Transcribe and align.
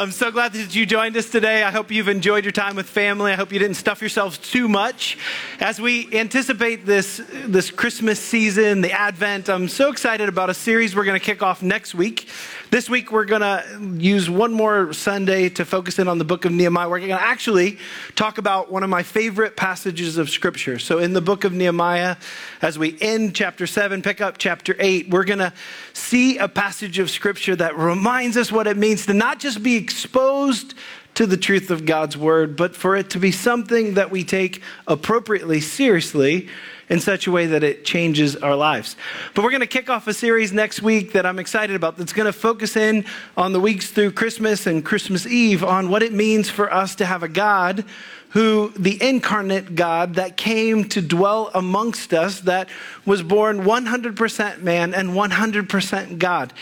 I'm 0.00 0.12
so 0.12 0.30
glad 0.30 0.54
that 0.54 0.74
you 0.74 0.86
joined 0.86 1.14
us 1.18 1.28
today. 1.28 1.62
I 1.62 1.70
hope 1.70 1.90
you've 1.90 2.08
enjoyed 2.08 2.42
your 2.42 2.52
time 2.52 2.74
with 2.74 2.88
family. 2.88 3.32
I 3.32 3.34
hope 3.34 3.52
you 3.52 3.58
didn't 3.58 3.76
stuff 3.76 4.00
yourselves 4.00 4.38
too 4.38 4.66
much. 4.66 5.18
As 5.60 5.78
we 5.78 6.08
anticipate 6.18 6.86
this, 6.86 7.20
this 7.44 7.70
Christmas 7.70 8.18
season, 8.18 8.80
the 8.80 8.92
Advent, 8.92 9.50
I'm 9.50 9.68
so 9.68 9.90
excited 9.90 10.26
about 10.26 10.48
a 10.48 10.54
series 10.54 10.96
we're 10.96 11.04
going 11.04 11.20
to 11.20 11.24
kick 11.24 11.42
off 11.42 11.62
next 11.62 11.94
week. 11.94 12.30
This 12.70 12.88
week, 12.88 13.12
we're 13.12 13.26
going 13.26 13.42
to 13.42 14.02
use 14.02 14.30
one 14.30 14.54
more 14.54 14.94
Sunday 14.94 15.50
to 15.50 15.66
focus 15.66 15.98
in 15.98 16.08
on 16.08 16.16
the 16.16 16.24
book 16.24 16.46
of 16.46 16.52
Nehemiah. 16.52 16.88
We're 16.88 17.00
going 17.00 17.10
to 17.10 17.20
actually 17.20 17.76
talk 18.14 18.38
about 18.38 18.70
one 18.70 18.82
of 18.82 18.88
my 18.88 19.02
favorite 19.02 19.54
passages 19.54 20.16
of 20.16 20.30
Scripture. 20.30 20.78
So, 20.78 20.98
in 20.98 21.12
the 21.12 21.20
book 21.20 21.44
of 21.44 21.52
Nehemiah, 21.52 22.16
as 22.62 22.78
we 22.78 22.96
end 23.02 23.34
chapter 23.34 23.66
7, 23.66 24.00
pick 24.00 24.22
up 24.22 24.38
chapter 24.38 24.76
8, 24.78 25.10
we're 25.10 25.24
going 25.24 25.40
to 25.40 25.52
see 25.92 26.38
a 26.38 26.48
passage 26.48 27.00
of 27.00 27.10
Scripture 27.10 27.56
that 27.56 27.76
reminds 27.76 28.36
us 28.36 28.50
what 28.52 28.68
it 28.68 28.76
means 28.76 29.04
to 29.06 29.14
not 29.14 29.40
just 29.40 29.62
be 29.64 29.76
exposed 29.90 30.74
to 31.14 31.26
the 31.26 31.36
truth 31.36 31.70
of 31.70 31.84
God's 31.84 32.16
word, 32.16 32.56
but 32.56 32.74
for 32.74 32.96
it 32.96 33.10
to 33.10 33.18
be 33.18 33.32
something 33.32 33.94
that 33.94 34.10
we 34.10 34.24
take 34.24 34.62
appropriately 34.86 35.60
seriously 35.60 36.48
in 36.88 36.98
such 36.98 37.26
a 37.26 37.30
way 37.30 37.46
that 37.46 37.62
it 37.62 37.84
changes 37.84 38.36
our 38.36 38.56
lives. 38.56 38.96
But 39.34 39.44
we're 39.44 39.50
going 39.50 39.60
to 39.60 39.66
kick 39.66 39.90
off 39.90 40.06
a 40.06 40.14
series 40.14 40.52
next 40.52 40.82
week 40.82 41.12
that 41.12 41.26
I'm 41.26 41.38
excited 41.38 41.76
about 41.76 41.96
that's 41.96 42.12
going 42.12 42.26
to 42.26 42.32
focus 42.32 42.76
in 42.76 43.04
on 43.36 43.52
the 43.52 43.60
weeks 43.60 43.90
through 43.90 44.12
Christmas 44.12 44.66
and 44.66 44.84
Christmas 44.84 45.26
Eve 45.26 45.62
on 45.62 45.88
what 45.88 46.02
it 46.02 46.12
means 46.12 46.50
for 46.50 46.72
us 46.72 46.94
to 46.96 47.06
have 47.06 47.22
a 47.22 47.28
God 47.28 47.84
who, 48.30 48.72
the 48.76 49.02
incarnate 49.02 49.74
God 49.74 50.14
that 50.14 50.36
came 50.36 50.88
to 50.90 51.02
dwell 51.02 51.50
amongst 51.54 52.14
us, 52.14 52.40
that 52.40 52.68
was 53.04 53.22
born 53.22 53.64
100% 53.64 54.62
man 54.62 54.94
and 54.94 55.10
100% 55.10 56.18
God. 56.18 56.52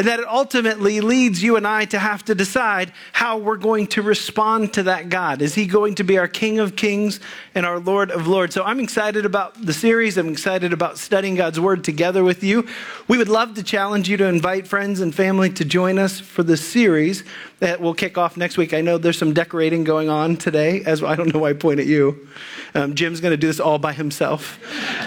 And 0.00 0.08
that 0.08 0.18
it 0.18 0.26
ultimately 0.26 1.02
leads 1.02 1.42
you 1.42 1.56
and 1.56 1.66
I 1.66 1.84
to 1.84 1.98
have 1.98 2.24
to 2.24 2.34
decide 2.34 2.90
how 3.12 3.36
we're 3.36 3.58
going 3.58 3.86
to 3.88 4.00
respond 4.00 4.72
to 4.72 4.84
that 4.84 5.10
God. 5.10 5.42
Is 5.42 5.54
he 5.54 5.66
going 5.66 5.94
to 5.96 6.04
be 6.04 6.16
our 6.16 6.26
King 6.26 6.58
of 6.58 6.74
Kings 6.74 7.20
and 7.54 7.66
our 7.66 7.78
Lord 7.78 8.10
of 8.10 8.26
Lords? 8.26 8.54
So 8.54 8.64
I'm 8.64 8.80
excited 8.80 9.26
about 9.26 9.62
the 9.62 9.74
series. 9.74 10.16
I'm 10.16 10.30
excited 10.30 10.72
about 10.72 10.96
studying 10.96 11.34
God's 11.34 11.60
Word 11.60 11.84
together 11.84 12.24
with 12.24 12.42
you. 12.42 12.66
We 13.08 13.18
would 13.18 13.28
love 13.28 13.52
to 13.56 13.62
challenge 13.62 14.08
you 14.08 14.16
to 14.16 14.24
invite 14.24 14.66
friends 14.66 15.00
and 15.00 15.14
family 15.14 15.50
to 15.50 15.66
join 15.66 15.98
us 15.98 16.18
for 16.18 16.42
the 16.42 16.56
series 16.56 17.22
that 17.60 17.80
will 17.80 17.94
kick 17.94 18.18
off 18.18 18.36
next 18.36 18.56
week. 18.56 18.74
I 18.74 18.80
know 18.80 18.98
there's 18.98 19.18
some 19.18 19.32
decorating 19.32 19.84
going 19.84 20.08
on 20.08 20.36
today, 20.36 20.82
as 20.84 21.02
I 21.02 21.14
don't 21.14 21.32
know 21.32 21.40
why 21.40 21.50
I 21.50 21.52
point 21.52 21.78
at 21.78 21.86
you. 21.86 22.26
Um, 22.74 22.94
Jim's 22.94 23.20
going 23.20 23.32
to 23.32 23.36
do 23.36 23.46
this 23.46 23.60
all 23.60 23.78
by 23.78 23.92
himself. 23.92 24.58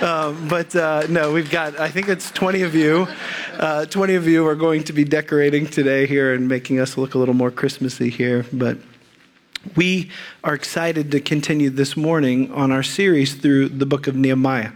Um, 0.01 0.47
but 0.47 0.75
uh, 0.75 1.07
no, 1.09 1.33
we've 1.33 1.49
got, 1.49 1.79
I 1.79 1.89
think 1.89 2.07
it's 2.07 2.29
20 2.31 2.61
of 2.61 2.75
you. 2.75 3.07
Uh, 3.57 3.85
20 3.85 4.15
of 4.15 4.27
you 4.27 4.47
are 4.47 4.55
going 4.55 4.83
to 4.83 4.93
be 4.93 5.03
decorating 5.03 5.65
today 5.65 6.05
here 6.05 6.33
and 6.33 6.47
making 6.47 6.79
us 6.79 6.97
look 6.97 7.15
a 7.15 7.17
little 7.17 7.33
more 7.33 7.51
Christmassy 7.51 8.09
here. 8.09 8.45
But 8.53 8.77
we 9.75 10.11
are 10.43 10.53
excited 10.53 11.11
to 11.11 11.21
continue 11.21 11.69
this 11.69 11.97
morning 11.97 12.51
on 12.51 12.71
our 12.71 12.83
series 12.83 13.33
through 13.33 13.69
the 13.69 13.85
book 13.85 14.07
of 14.07 14.15
Nehemiah. 14.15 14.71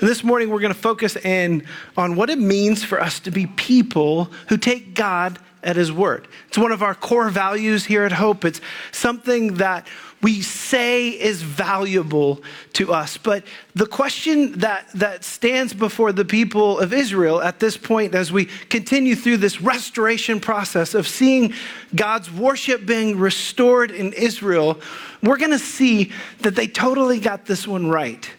And 0.00 0.08
this 0.08 0.24
morning, 0.24 0.50
we're 0.50 0.60
going 0.60 0.74
to 0.74 0.78
focus 0.78 1.16
in 1.16 1.64
on 1.96 2.16
what 2.16 2.28
it 2.28 2.38
means 2.38 2.84
for 2.84 3.00
us 3.00 3.20
to 3.20 3.30
be 3.30 3.46
people 3.46 4.24
who 4.48 4.58
take 4.58 4.94
God 4.94 5.38
at 5.64 5.76
His 5.76 5.90
word. 5.90 6.28
It's 6.48 6.58
one 6.58 6.70
of 6.70 6.82
our 6.82 6.94
core 6.94 7.30
values 7.30 7.84
here 7.86 8.04
at 8.04 8.12
Hope. 8.12 8.44
It's 8.44 8.60
something 8.92 9.54
that 9.54 9.88
we 10.24 10.40
say 10.40 11.08
is 11.08 11.42
valuable 11.42 12.42
to 12.72 12.94
us. 12.94 13.18
But 13.18 13.44
the 13.74 13.86
question 13.86 14.52
that, 14.60 14.88
that 14.94 15.22
stands 15.22 15.74
before 15.74 16.12
the 16.12 16.24
people 16.24 16.78
of 16.78 16.94
Israel 16.94 17.42
at 17.42 17.60
this 17.60 17.76
point, 17.76 18.14
as 18.14 18.32
we 18.32 18.46
continue 18.46 19.16
through 19.16 19.36
this 19.36 19.60
restoration 19.60 20.40
process 20.40 20.94
of 20.94 21.06
seeing 21.06 21.52
God's 21.94 22.30
worship 22.32 22.86
being 22.86 23.18
restored 23.18 23.90
in 23.90 24.14
Israel, 24.14 24.80
we're 25.22 25.36
going 25.36 25.50
to 25.50 25.58
see 25.58 26.10
that 26.40 26.54
they 26.54 26.68
totally 26.68 27.20
got 27.20 27.44
this 27.44 27.68
one 27.68 27.90
right. 27.90 28.30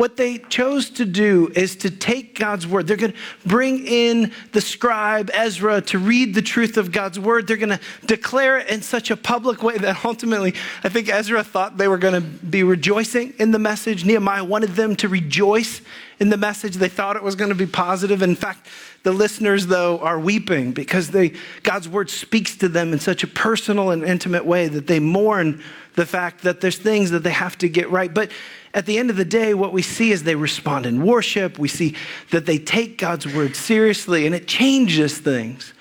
What 0.00 0.16
they 0.16 0.38
chose 0.38 0.88
to 0.92 1.04
do 1.04 1.52
is 1.54 1.76
to 1.76 1.90
take 1.90 2.38
God's 2.38 2.66
word. 2.66 2.86
They're 2.86 2.96
going 2.96 3.12
to 3.12 3.18
bring 3.44 3.86
in 3.86 4.32
the 4.52 4.62
scribe 4.62 5.30
Ezra 5.34 5.82
to 5.82 5.98
read 5.98 6.34
the 6.34 6.40
truth 6.40 6.78
of 6.78 6.90
God's 6.90 7.18
word. 7.18 7.46
They're 7.46 7.58
going 7.58 7.78
to 7.78 7.80
declare 8.06 8.56
it 8.56 8.70
in 8.70 8.80
such 8.80 9.10
a 9.10 9.16
public 9.18 9.62
way 9.62 9.76
that 9.76 10.02
ultimately, 10.02 10.54
I 10.82 10.88
think 10.88 11.10
Ezra 11.10 11.44
thought 11.44 11.76
they 11.76 11.86
were 11.86 11.98
going 11.98 12.14
to 12.14 12.22
be 12.22 12.62
rejoicing 12.62 13.34
in 13.38 13.50
the 13.50 13.58
message. 13.58 14.06
Nehemiah 14.06 14.42
wanted 14.42 14.70
them 14.70 14.96
to 14.96 15.08
rejoice 15.10 15.82
in 16.18 16.30
the 16.30 16.38
message. 16.38 16.76
They 16.76 16.88
thought 16.88 17.16
it 17.16 17.22
was 17.22 17.34
going 17.34 17.50
to 17.50 17.54
be 17.54 17.66
positive. 17.66 18.22
In 18.22 18.36
fact, 18.36 18.68
the 19.02 19.12
listeners, 19.12 19.66
though, 19.66 19.98
are 19.98 20.18
weeping 20.18 20.72
because 20.72 21.10
they, 21.10 21.34
God's 21.62 21.90
word 21.90 22.08
speaks 22.08 22.56
to 22.56 22.70
them 22.70 22.94
in 22.94 23.00
such 23.00 23.22
a 23.22 23.26
personal 23.26 23.90
and 23.90 24.02
intimate 24.02 24.46
way 24.46 24.66
that 24.66 24.86
they 24.86 24.98
mourn 24.98 25.62
the 25.96 26.06
fact 26.06 26.42
that 26.44 26.62
there's 26.62 26.78
things 26.78 27.10
that 27.10 27.22
they 27.22 27.32
have 27.32 27.58
to 27.58 27.68
get 27.68 27.90
right. 27.90 28.14
But 28.14 28.30
at 28.72 28.86
the 28.86 28.98
end 28.98 29.10
of 29.10 29.16
the 29.16 29.24
day, 29.24 29.52
what 29.52 29.72
we 29.72 29.82
see 29.82 30.12
is 30.12 30.22
they 30.22 30.36
respond 30.36 30.86
in 30.86 31.04
worship. 31.04 31.58
We 31.58 31.68
see 31.68 31.96
that 32.30 32.46
they 32.46 32.58
take 32.58 32.98
God's 32.98 33.26
word 33.26 33.56
seriously 33.56 34.26
and 34.26 34.34
it 34.34 34.46
changes 34.46 35.18
things. 35.18 35.74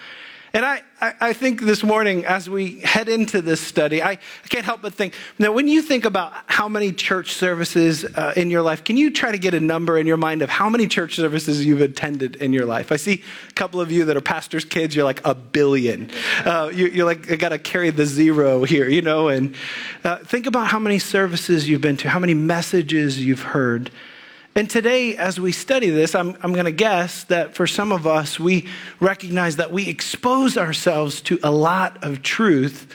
And 0.51 0.65
I, 0.65 0.81
I, 0.99 1.33
think 1.33 1.61
this 1.61 1.83
morning, 1.83 2.25
as 2.25 2.49
we 2.49 2.79
head 2.79 3.07
into 3.07 3.41
this 3.41 3.61
study, 3.61 4.01
I, 4.01 4.11
I, 4.13 4.47
can't 4.49 4.65
help 4.65 4.81
but 4.81 4.93
think 4.93 5.13
now, 5.37 5.51
when 5.51 5.67
you 5.67 5.81
think 5.81 6.05
about 6.05 6.33
how 6.47 6.67
many 6.67 6.91
church 6.91 7.33
services 7.33 8.03
uh, 8.03 8.33
in 8.35 8.49
your 8.49 8.63
life, 8.63 8.83
can 8.83 8.97
you 8.97 9.11
try 9.11 9.31
to 9.31 9.37
get 9.37 9.53
a 9.53 9.59
number 9.59 9.97
in 9.97 10.07
your 10.07 10.17
mind 10.17 10.41
of 10.41 10.49
how 10.49 10.67
many 10.67 10.87
church 10.87 11.15
services 11.15 11.63
you've 11.63 11.81
attended 11.81 12.35
in 12.37 12.51
your 12.51 12.65
life? 12.65 12.91
I 12.91 12.95
see 12.95 13.23
a 13.47 13.53
couple 13.53 13.79
of 13.79 13.91
you 13.91 14.05
that 14.05 14.17
are 14.17 14.21
pastors' 14.21 14.65
kids, 14.65 14.95
you're 14.95 15.05
like 15.05 15.23
a 15.23 15.35
billion. 15.35 16.09
Uh, 16.43 16.71
you, 16.73 17.03
are 17.03 17.05
like, 17.05 17.31
I 17.31 17.35
got 17.35 17.49
to 17.49 17.59
carry 17.59 17.91
the 17.91 18.07
zero 18.07 18.63
here, 18.63 18.89
you 18.89 19.03
know? 19.03 19.27
And 19.27 19.55
uh, 20.03 20.17
think 20.17 20.47
about 20.47 20.67
how 20.67 20.79
many 20.79 20.97
services 20.97 21.69
you've 21.69 21.81
been 21.81 21.97
to, 21.97 22.09
how 22.09 22.19
many 22.19 22.33
messages 22.33 23.23
you've 23.23 23.43
heard. 23.43 23.91
And 24.59 24.69
today, 24.69 25.15
as 25.15 25.39
we 25.39 25.53
study 25.53 25.89
this, 25.89 26.13
I'm, 26.13 26.35
I'm 26.41 26.51
going 26.51 26.65
to 26.65 26.71
guess 26.73 27.23
that 27.23 27.55
for 27.55 27.65
some 27.65 27.93
of 27.93 28.05
us, 28.05 28.37
we 28.37 28.67
recognize 28.99 29.55
that 29.55 29.71
we 29.71 29.87
expose 29.87 30.57
ourselves 30.57 31.21
to 31.21 31.39
a 31.43 31.49
lot 31.49 32.03
of 32.03 32.23
truth. 32.23 32.93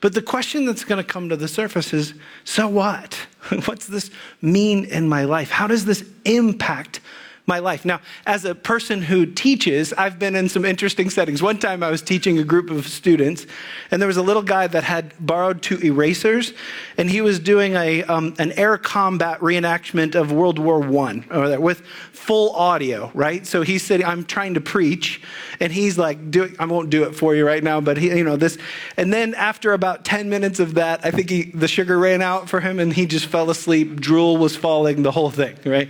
But 0.00 0.14
the 0.14 0.22
question 0.22 0.66
that's 0.66 0.82
going 0.82 1.00
to 1.00 1.08
come 1.08 1.28
to 1.28 1.36
the 1.36 1.46
surface 1.46 1.94
is 1.94 2.14
so 2.42 2.66
what? 2.66 3.14
What's 3.66 3.86
this 3.86 4.10
mean 4.42 4.86
in 4.86 5.08
my 5.08 5.22
life? 5.22 5.52
How 5.52 5.68
does 5.68 5.84
this 5.84 6.04
impact 6.24 6.98
my 7.46 7.58
life. 7.58 7.84
Now, 7.84 8.00
as 8.26 8.44
a 8.44 8.54
person 8.54 9.02
who 9.02 9.26
teaches, 9.26 9.92
I've 9.92 10.18
been 10.18 10.34
in 10.34 10.48
some 10.48 10.64
interesting 10.64 11.10
settings. 11.10 11.42
One 11.42 11.58
time 11.58 11.82
I 11.82 11.90
was 11.90 12.00
teaching 12.00 12.38
a 12.38 12.44
group 12.44 12.70
of 12.70 12.86
students, 12.86 13.46
and 13.90 14.00
there 14.00 14.06
was 14.06 14.16
a 14.16 14.22
little 14.22 14.42
guy 14.42 14.66
that 14.66 14.84
had 14.84 15.12
borrowed 15.20 15.62
two 15.62 15.78
erasers, 15.78 16.54
and 16.96 17.10
he 17.10 17.20
was 17.20 17.38
doing 17.38 17.74
a, 17.74 18.02
um, 18.04 18.34
an 18.38 18.52
air 18.52 18.78
combat 18.78 19.40
reenactment 19.40 20.14
of 20.14 20.32
World 20.32 20.58
War 20.58 20.82
I 20.82 21.58
with 21.58 21.82
full 22.12 22.54
audio, 22.56 23.10
right? 23.12 23.46
So 23.46 23.60
he's 23.60 23.82
sitting, 23.82 24.06
I'm 24.06 24.24
trying 24.24 24.54
to 24.54 24.60
preach, 24.60 25.20
and 25.60 25.72
he's 25.72 25.98
like, 25.98 26.30
do 26.30 26.44
it, 26.44 26.56
I 26.58 26.66
won't 26.66 26.90
do 26.90 27.04
it 27.04 27.14
for 27.14 27.34
you 27.34 27.46
right 27.46 27.62
now, 27.62 27.80
but 27.80 27.96
he, 27.96 28.08
you 28.08 28.24
know, 28.24 28.36
this. 28.36 28.58
And 28.96 29.12
then 29.12 29.34
after 29.34 29.72
about 29.72 30.04
10 30.04 30.28
minutes 30.28 30.60
of 30.60 30.74
that, 30.74 31.04
I 31.04 31.10
think 31.10 31.30
he, 31.30 31.44
the 31.44 31.68
sugar 31.68 31.98
ran 31.98 32.22
out 32.22 32.48
for 32.48 32.60
him, 32.60 32.78
and 32.78 32.92
he 32.92 33.06
just 33.06 33.26
fell 33.26 33.50
asleep. 33.50 34.00
Drool 34.00 34.36
was 34.36 34.56
falling, 34.56 35.02
the 35.02 35.12
whole 35.12 35.30
thing, 35.30 35.56
right? 35.64 35.88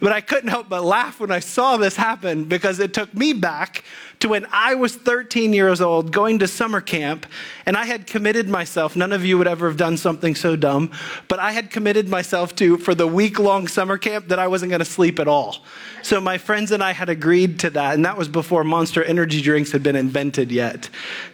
But 0.00 0.12
I 0.12 0.20
couldn't 0.20 0.50
help 0.50 0.68
but 0.68 0.84
laugh 0.84 1.20
when 1.20 1.30
I 1.30 1.40
saw 1.40 1.76
this 1.76 1.96
happen 1.96 2.44
because 2.44 2.78
it 2.80 2.92
took 2.92 3.14
me 3.14 3.32
back 3.32 3.84
to 4.24 4.30
when 4.30 4.46
I 4.50 4.74
was 4.74 4.96
13 4.96 5.52
years 5.52 5.82
old 5.82 6.10
going 6.10 6.38
to 6.38 6.48
summer 6.48 6.80
camp 6.80 7.26
and 7.66 7.76
I 7.76 7.84
had 7.84 8.06
committed 8.06 8.48
myself. 8.48 8.96
None 8.96 9.12
of 9.12 9.22
you 9.22 9.36
would 9.36 9.46
ever 9.46 9.68
have 9.68 9.76
done 9.76 9.98
something 9.98 10.34
so 10.34 10.56
dumb, 10.56 10.90
but 11.28 11.38
I 11.38 11.52
had 11.52 11.70
committed 11.70 12.08
myself 12.08 12.54
to 12.56 12.78
for 12.78 12.94
the 12.94 13.06
week 13.06 13.38
long 13.38 13.68
summer 13.68 13.98
camp 13.98 14.28
that 14.28 14.38
I 14.38 14.48
wasn't 14.48 14.70
going 14.70 14.80
to 14.80 14.86
sleep 14.86 15.18
at 15.18 15.28
all. 15.28 15.58
So 16.02 16.20
my 16.22 16.38
friends 16.38 16.70
and 16.70 16.82
I 16.82 16.92
had 16.92 17.08
agreed 17.10 17.60
to 17.60 17.70
that, 17.70 17.94
and 17.94 18.04
that 18.04 18.16
was 18.16 18.28
before 18.28 18.64
Monster 18.64 19.04
energy 19.04 19.42
drinks 19.42 19.72
had 19.72 19.82
been 19.82 19.96
invented 19.96 20.50
yet. 20.50 20.88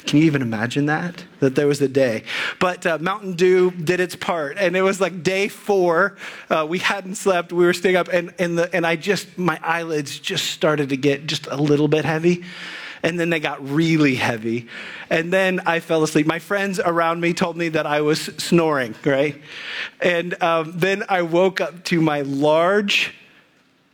Can 0.06 0.18
you 0.18 0.24
even 0.24 0.42
imagine 0.42 0.86
that? 0.86 1.24
That 1.40 1.54
there 1.54 1.66
was 1.66 1.80
a 1.80 1.88
day. 1.88 2.24
But 2.58 2.86
uh, 2.86 2.98
Mountain 3.00 3.34
Dew 3.34 3.70
did 3.70 4.00
its 4.00 4.14
part, 4.14 4.58
and 4.58 4.76
it 4.76 4.82
was 4.82 5.00
like 5.00 5.22
day 5.22 5.48
four. 5.48 6.16
Uh, 6.48 6.66
we 6.68 6.78
hadn't 6.78 7.16
slept. 7.16 7.52
We 7.52 7.64
were 7.64 7.72
staying 7.72 7.96
up, 7.96 8.08
and, 8.08 8.32
and, 8.38 8.58
the, 8.58 8.72
and 8.74 8.86
I 8.86 8.96
just, 8.96 9.38
my 9.38 9.58
eyelids 9.62 10.18
just 10.18 10.46
started 10.46 10.88
to 10.90 10.96
get 10.96 11.26
just 11.26 11.46
a 11.46 11.56
little 11.56 11.88
bit 11.88 12.04
heavy 12.04 12.44
and 13.02 13.18
then 13.18 13.30
they 13.30 13.40
got 13.40 13.66
really 13.68 14.14
heavy. 14.14 14.68
And 15.08 15.32
then 15.32 15.60
I 15.66 15.80
fell 15.80 16.02
asleep. 16.02 16.26
My 16.26 16.38
friends 16.38 16.78
around 16.78 17.20
me 17.20 17.32
told 17.32 17.56
me 17.56 17.68
that 17.70 17.86
I 17.86 18.00
was 18.00 18.20
snoring, 18.38 18.94
right? 19.04 19.40
And 20.00 20.40
um, 20.42 20.72
then 20.76 21.04
I 21.08 21.22
woke 21.22 21.60
up 21.60 21.84
to 21.84 22.00
my 22.00 22.22
large 22.22 23.14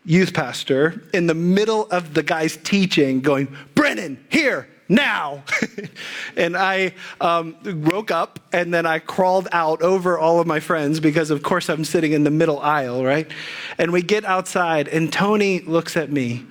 youth 0.04 0.34
pastor 0.34 1.02
in 1.12 1.26
the 1.26 1.34
middle 1.34 1.86
of 1.90 2.14
the 2.14 2.22
guy's 2.22 2.56
teaching 2.56 3.20
going, 3.20 3.54
Brennan, 3.74 4.24
here, 4.28 4.68
now. 4.88 5.42
and 6.36 6.56
I 6.56 6.94
um, 7.20 7.56
woke 7.84 8.10
up 8.10 8.38
and 8.52 8.72
then 8.72 8.86
I 8.86 9.00
crawled 9.00 9.48
out 9.52 9.82
over 9.82 10.18
all 10.18 10.40
of 10.40 10.46
my 10.46 10.60
friends 10.60 11.00
because, 11.00 11.30
of 11.30 11.42
course, 11.42 11.68
I'm 11.68 11.84
sitting 11.84 12.12
in 12.12 12.24
the 12.24 12.30
middle 12.30 12.60
aisle, 12.60 13.04
right? 13.04 13.30
And 13.78 13.92
we 13.92 14.02
get 14.02 14.24
outside 14.24 14.88
and 14.88 15.12
Tony 15.12 15.60
looks 15.60 15.96
at 15.96 16.10
me 16.10 16.46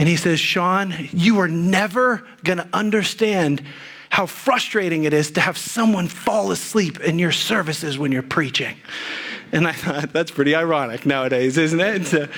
and 0.00 0.08
he 0.08 0.16
says, 0.16 0.40
Shawn, 0.40 0.94
you 1.12 1.40
are 1.40 1.46
never 1.46 2.26
going 2.42 2.56
to 2.56 2.66
understand 2.72 3.62
how 4.08 4.24
frustrating 4.24 5.04
it 5.04 5.12
is 5.12 5.30
to 5.32 5.42
have 5.42 5.58
someone 5.58 6.08
fall 6.08 6.50
asleep 6.52 7.00
in 7.00 7.18
your 7.18 7.32
services 7.32 7.98
when 7.98 8.10
you're 8.10 8.22
preaching. 8.22 8.78
And 9.52 9.68
I 9.68 9.72
thought, 9.72 10.10
that's 10.10 10.30
pretty 10.30 10.54
ironic 10.54 11.04
nowadays, 11.04 11.58
isn't 11.58 11.80
it? 11.80 12.14
Uh, 12.14 12.28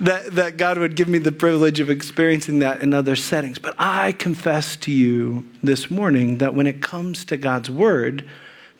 that, 0.00 0.30
that 0.32 0.56
God 0.56 0.78
would 0.78 0.96
give 0.96 1.06
me 1.06 1.18
the 1.18 1.32
privilege 1.32 1.80
of 1.80 1.90
experiencing 1.90 2.60
that 2.60 2.80
in 2.80 2.94
other 2.94 3.14
settings. 3.14 3.58
But 3.58 3.74
I 3.78 4.12
confess 4.12 4.74
to 4.76 4.90
you 4.90 5.46
this 5.62 5.90
morning 5.90 6.38
that 6.38 6.54
when 6.54 6.66
it 6.66 6.80
comes 6.80 7.26
to 7.26 7.36
God's 7.36 7.68
word, 7.68 8.26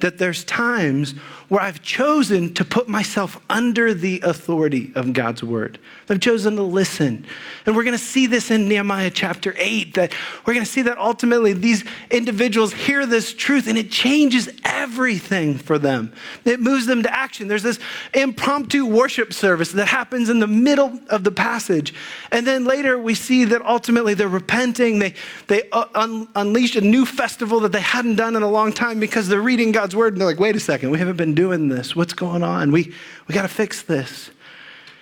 that 0.03 0.19
there's 0.19 0.45
times 0.45 1.15
where 1.49 1.61
I've 1.61 1.83
chosen 1.83 2.55
to 2.55 2.65
put 2.65 2.89
myself 2.89 3.39
under 3.51 3.93
the 3.93 4.21
authority 4.25 4.93
of 4.95 5.13
God's 5.13 5.43
word. 5.43 5.79
I've 6.09 6.21
chosen 6.21 6.57
to 6.57 6.63
listen. 6.63 7.27
And 7.67 7.75
we're 7.75 7.85
going 7.85 7.97
to 7.97 8.03
see 8.03 8.27
this 8.27 8.51
in 8.51 8.69
Nehemiah 8.69 9.11
chapter 9.11 9.55
8 9.57 9.95
that 9.95 10.13
we're 10.47 10.55
going 10.55 10.65
to 10.65 10.71
see 10.71 10.83
that 10.83 10.99
ultimately 10.99 11.53
these 11.53 11.85
individuals 12.11 12.73
hear 12.73 13.07
this 13.07 13.33
truth 13.33 13.67
and 13.67 13.79
it 13.79 13.91
changes 13.91 14.51
everything 14.65 15.57
for 15.57 15.79
them. 15.79 16.13
It 16.45 16.61
moves 16.61 16.87
them 16.87 17.03
to 17.03 17.13
action. 17.15 17.49
There's 17.49 17.63
this 17.63 17.79
impromptu 18.15 18.87
worship 18.87 19.33
service 19.33 19.73
that 19.73 19.89
happens 19.89 20.29
in 20.29 20.39
the 20.39 20.47
middle 20.47 21.01
of 21.09 21.25
the 21.25 21.33
passage. 21.33 21.95
And 22.31 22.47
then 22.47 22.65
later 22.65 22.99
we 22.99 23.15
see 23.15 23.45
that 23.47 23.63
ultimately 23.63 24.15
they're 24.15 24.29
repenting. 24.29 24.99
They, 24.99 25.15
they 25.47 25.69
uh, 25.71 25.87
un- 25.95 26.29
unleash 26.35 26.77
a 26.77 26.81
new 26.81 27.07
festival 27.07 27.61
that 27.61 27.73
they 27.73 27.81
hadn't 27.81 28.17
done 28.17 28.37
in 28.37 28.43
a 28.43 28.51
long 28.51 28.73
time 28.73 29.01
because 29.01 29.29
they're 29.29 29.41
reading 29.41 29.73
God's 29.73 29.92
word 29.95 30.15
and 30.15 30.21
they're 30.21 30.29
like, 30.29 30.41
wait 30.41 30.57
a 30.57 30.61
second, 30.61 30.91
we 30.91 30.99
haven't 30.99 31.17
been 31.17 31.35
doing 31.35 31.43
doing 31.43 31.69
this? 31.69 31.97
What's 31.97 32.13
going 32.13 32.45
on? 32.45 32.71
We, 32.71 32.95
we 33.27 33.35
got 33.35 33.43
to 33.43 33.49
fix 33.49 33.83
this. 33.83 34.31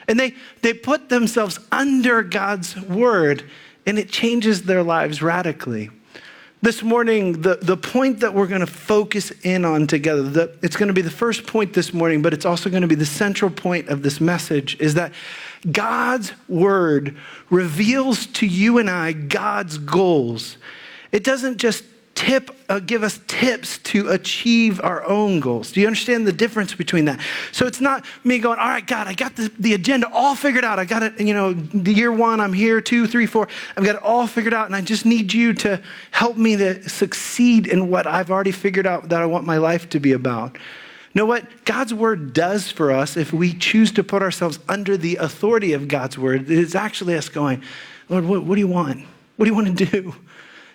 And 0.08 0.18
they, 0.18 0.34
they 0.62 0.72
put 0.72 1.10
themselves 1.10 1.60
under 1.70 2.22
God's 2.22 2.80
word, 2.80 3.44
and 3.86 3.98
it 3.98 4.08
changes 4.08 4.62
their 4.62 4.82
lives 4.82 5.20
radically. 5.20 5.90
This 6.62 6.82
morning, 6.82 7.42
the, 7.42 7.58
the 7.60 7.76
point 7.76 8.20
that 8.20 8.32
we're 8.32 8.46
going 8.46 8.62
to 8.62 8.66
focus 8.66 9.32
in 9.42 9.66
on 9.66 9.86
together, 9.86 10.22
the, 10.22 10.58
it's 10.62 10.76
going 10.76 10.88
to 10.88 10.94
be 10.94 11.02
the 11.02 11.10
first 11.10 11.46
point 11.46 11.74
this 11.74 11.92
morning, 11.92 12.22
but 12.22 12.32
it's 12.32 12.46
also 12.46 12.70
going 12.70 12.82
to 12.82 12.88
be 12.88 12.94
the 12.94 13.04
central 13.04 13.50
point 13.50 13.88
of 13.88 14.02
this 14.02 14.18
message, 14.18 14.80
is 14.80 14.94
that 14.94 15.12
God's 15.70 16.32
word 16.48 17.16
reveals 17.50 18.26
to 18.28 18.46
you 18.46 18.78
and 18.78 18.88
I 18.88 19.12
God's 19.12 19.76
goals. 19.76 20.56
It 21.12 21.22
doesn't 21.22 21.58
just 21.58 21.84
tip, 22.20 22.50
uh, 22.68 22.78
give 22.80 23.02
us 23.02 23.18
tips 23.28 23.78
to 23.78 24.10
achieve 24.10 24.78
our 24.84 25.02
own 25.04 25.40
goals. 25.40 25.72
Do 25.72 25.80
you 25.80 25.86
understand 25.86 26.26
the 26.26 26.34
difference 26.34 26.74
between 26.74 27.06
that? 27.06 27.18
So 27.50 27.66
it's 27.66 27.80
not 27.80 28.04
me 28.24 28.38
going, 28.38 28.58
all 28.58 28.68
right, 28.68 28.86
God, 28.86 29.06
I 29.06 29.14
got 29.14 29.36
the, 29.36 29.50
the 29.58 29.72
agenda 29.72 30.06
all 30.12 30.34
figured 30.34 30.62
out. 30.62 30.78
I 30.78 30.84
got 30.84 31.02
it, 31.02 31.18
you 31.18 31.32
know, 31.32 31.54
the 31.54 31.94
year 31.94 32.12
one, 32.12 32.38
I'm 32.38 32.52
here, 32.52 32.82
two, 32.82 33.06
three, 33.06 33.24
four. 33.24 33.48
I've 33.74 33.84
got 33.84 33.96
it 33.96 34.02
all 34.02 34.26
figured 34.26 34.52
out, 34.52 34.66
and 34.66 34.76
I 34.76 34.82
just 34.82 35.06
need 35.06 35.32
you 35.32 35.54
to 35.54 35.80
help 36.10 36.36
me 36.36 36.56
to 36.56 36.86
succeed 36.90 37.66
in 37.66 37.88
what 37.88 38.06
I've 38.06 38.30
already 38.30 38.52
figured 38.52 38.86
out 38.86 39.08
that 39.08 39.22
I 39.22 39.26
want 39.26 39.46
my 39.46 39.56
life 39.56 39.88
to 39.88 39.98
be 39.98 40.12
about. 40.12 40.58
know 41.14 41.24
what 41.24 41.64
God's 41.64 41.94
word 41.94 42.34
does 42.34 42.70
for 42.70 42.92
us 42.92 43.16
if 43.16 43.32
we 43.32 43.54
choose 43.54 43.92
to 43.92 44.04
put 44.04 44.20
ourselves 44.20 44.58
under 44.68 44.98
the 44.98 45.16
authority 45.16 45.72
of 45.72 45.88
God's 45.88 46.18
word? 46.18 46.50
It's 46.50 46.74
actually 46.74 47.16
us 47.16 47.30
going, 47.30 47.62
Lord, 48.10 48.26
what, 48.26 48.44
what 48.44 48.56
do 48.56 48.60
you 48.60 48.68
want? 48.68 49.06
What 49.36 49.46
do 49.46 49.50
you 49.50 49.54
want 49.54 49.78
to 49.78 49.86
do? 49.86 50.14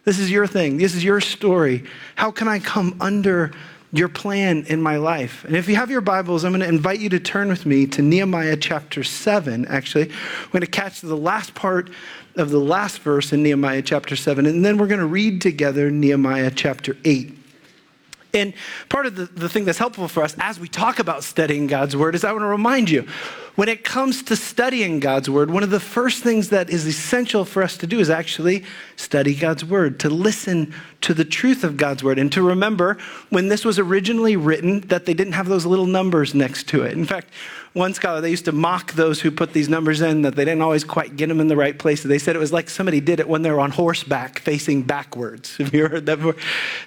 This 0.05 0.19
is 0.19 0.29
your 0.29 0.45
thing. 0.45 0.77
This 0.77 0.93
is 0.93 1.03
your 1.03 1.19
story. 1.19 1.83
How 2.15 2.29
can 2.29 2.47
I 2.47 2.59
come 2.59 2.95
under 3.01 3.51
your 3.91 4.07
plan 4.07 4.63
in 4.67 4.79
my 4.79 4.97
life? 4.97 5.43
And 5.45 5.55
if 5.55 5.67
you 5.67 5.75
have 5.77 5.89
your 5.89 6.01
Bibles, 6.01 6.43
I'm 6.43 6.51
going 6.51 6.61
to 6.61 6.67
invite 6.67 6.99
you 6.99 7.09
to 7.09 7.19
turn 7.19 7.49
with 7.49 7.65
me 7.65 7.87
to 7.87 8.03
Nehemiah 8.03 8.55
chapter 8.55 9.03
7, 9.03 9.65
actually. 9.65 10.05
We're 10.05 10.51
going 10.51 10.61
to 10.61 10.67
catch 10.67 11.01
the 11.01 11.17
last 11.17 11.55
part 11.55 11.89
of 12.35 12.51
the 12.51 12.59
last 12.59 12.99
verse 12.99 13.33
in 13.33 13.41
Nehemiah 13.41 13.81
chapter 13.81 14.15
7, 14.15 14.45
and 14.45 14.63
then 14.63 14.77
we're 14.77 14.87
going 14.87 14.99
to 14.99 15.07
read 15.07 15.41
together 15.41 15.89
Nehemiah 15.89 16.51
chapter 16.51 16.95
8. 17.03 17.35
And 18.35 18.53
part 18.89 19.07
of 19.07 19.15
the, 19.15 19.25
the 19.25 19.49
thing 19.49 19.65
that's 19.65 19.77
helpful 19.77 20.07
for 20.07 20.21
us 20.21 20.35
as 20.39 20.59
we 20.59 20.67
talk 20.67 20.99
about 20.99 21.23
studying 21.23 21.65
God's 21.65 21.95
word 21.95 22.13
is 22.13 22.23
I 22.23 22.31
want 22.31 22.43
to 22.43 22.47
remind 22.47 22.89
you 22.91 23.07
when 23.55 23.69
it 23.69 23.83
comes 23.83 24.21
to 24.23 24.35
studying 24.35 24.99
God's 24.99 25.29
word, 25.29 25.49
one 25.49 25.63
of 25.63 25.69
the 25.69 25.79
first 25.79 26.23
things 26.23 26.49
that 26.49 26.69
is 26.69 26.85
essential 26.85 27.45
for 27.45 27.63
us 27.63 27.77
to 27.77 27.87
do 27.87 27.99
is 27.99 28.09
actually 28.09 28.63
study 28.95 29.33
God's 29.33 29.63
word, 29.63 29.99
to 30.01 30.09
listen 30.09 30.73
to 31.05 31.13
the 31.13 31.23
truth 31.23 31.63
of 31.63 31.77
God's 31.77 32.03
word, 32.03 32.17
and 32.17 32.31
to 32.31 32.41
remember 32.41 32.97
when 33.29 33.47
this 33.47 33.63
was 33.63 33.77
originally 33.77 34.35
written 34.35 34.81
that 34.87 35.05
they 35.05 35.13
didn't 35.13 35.33
have 35.33 35.47
those 35.47 35.63
little 35.63 35.85
numbers 35.85 36.33
next 36.33 36.67
to 36.69 36.81
it. 36.81 36.93
In 36.93 37.05
fact, 37.05 37.27
one 37.73 37.93
scholar, 37.93 38.21
they 38.21 38.31
used 38.31 38.45
to 38.45 38.51
mock 38.51 38.93
those 38.93 39.21
who 39.21 39.29
put 39.29 39.53
these 39.53 39.69
numbers 39.69 40.01
in, 40.01 40.23
that 40.23 40.35
they 40.35 40.43
didn't 40.43 40.63
always 40.63 40.83
quite 40.83 41.15
get 41.15 41.27
them 41.27 41.39
in 41.39 41.47
the 41.47 41.55
right 41.55 41.77
place. 41.77 42.01
They 42.01 42.17
said 42.17 42.35
it 42.35 42.39
was 42.39 42.51
like 42.51 42.71
somebody 42.71 43.01
did 43.01 43.19
it 43.19 43.29
when 43.29 43.43
they 43.43 43.51
were 43.51 43.59
on 43.59 43.69
horseback 43.69 44.39
facing 44.39 44.81
backwards. 44.81 45.57
Have 45.57 45.75
you 45.75 45.87
heard 45.87 46.07
that 46.07 46.15
before? 46.15 46.37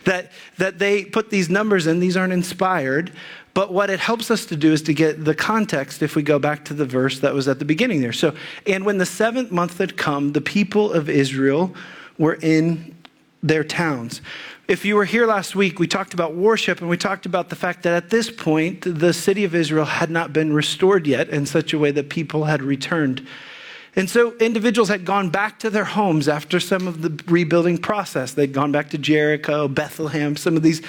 That, 0.05 0.33
that 0.57 0.81
they 0.81 1.05
put 1.05 1.31
these 1.31 1.49
numbers 1.49 1.87
in, 1.87 2.01
these 2.01 2.17
aren't 2.17 2.33
inspired, 2.33 3.13
but 3.55 3.73
what 3.73 3.89
it 3.89 4.01
helps 4.01 4.33
us 4.33 4.47
to 4.47 4.57
do 4.57 4.73
is 4.73 4.83
to 4.83 4.95
get 4.95 5.25
the 5.25 5.35
context 5.35 6.03
if 6.03 6.17
we 6.17 6.25
go 6.25 6.41
back 6.41 6.65
to 6.65 6.75
the 6.75 6.87
verse 6.87 7.21
that 7.21 7.35
was 7.35 7.47
at 7.47 7.61
the 7.61 7.65
beginning 7.65 8.01
there. 8.01 8.13
So, 8.13 8.35
and 8.67 8.85
when 8.85 8.99
the 8.99 9.07
seventh 9.07 9.53
month 9.53 9.79
had 9.79 9.97
come, 9.97 10.33
the 10.33 10.41
people 10.41 10.93
of 10.93 11.09
Israel 11.09 11.73
were 12.19 12.35
in 12.43 12.97
their 13.43 13.65
towns. 13.65 14.21
If 14.67 14.85
you 14.85 14.97
were 14.97 15.05
here 15.05 15.27
last 15.27 15.55
week, 15.55 15.79
we 15.79 15.87
talked 15.87 16.13
about 16.13 16.35
worship 16.35 16.81
and 16.81 16.91
we 16.91 16.97
talked 16.97 17.25
about 17.25 17.49
the 17.49 17.57
fact 17.57 17.85
that 17.85 17.95
at 17.95 18.11
this 18.11 18.31
point, 18.31 18.83
the 18.83 19.13
city 19.13 19.45
of 19.45 19.55
Israel 19.55 19.87
had 19.87 20.11
not 20.11 20.33
been 20.33 20.53
restored 20.53 21.07
yet 21.07 21.29
in 21.31 21.47
such 21.47 21.73
a 21.73 21.79
way 21.79 21.91
that 21.93 22.11
people 22.11 22.45
had 22.45 22.63
returned. 22.63 23.27
And 23.99 24.09
so 24.09 24.33
individuals 24.37 24.89
had 24.89 25.05
gone 25.05 25.29
back 25.29 25.59
to 25.59 25.71
their 25.71 25.85
homes 25.85 26.29
after 26.29 26.61
some 26.61 26.87
of 26.87 27.03
the 27.03 27.21
rebuilding 27.27 27.79
process. 27.79 28.31
They'd 28.31 28.53
gone 28.53 28.71
back 28.71 28.91
to 28.91 28.99
Jericho, 28.99 29.67
Bethlehem, 29.67 30.37
some 30.37 30.57
of 30.57 30.63
these 30.63 30.83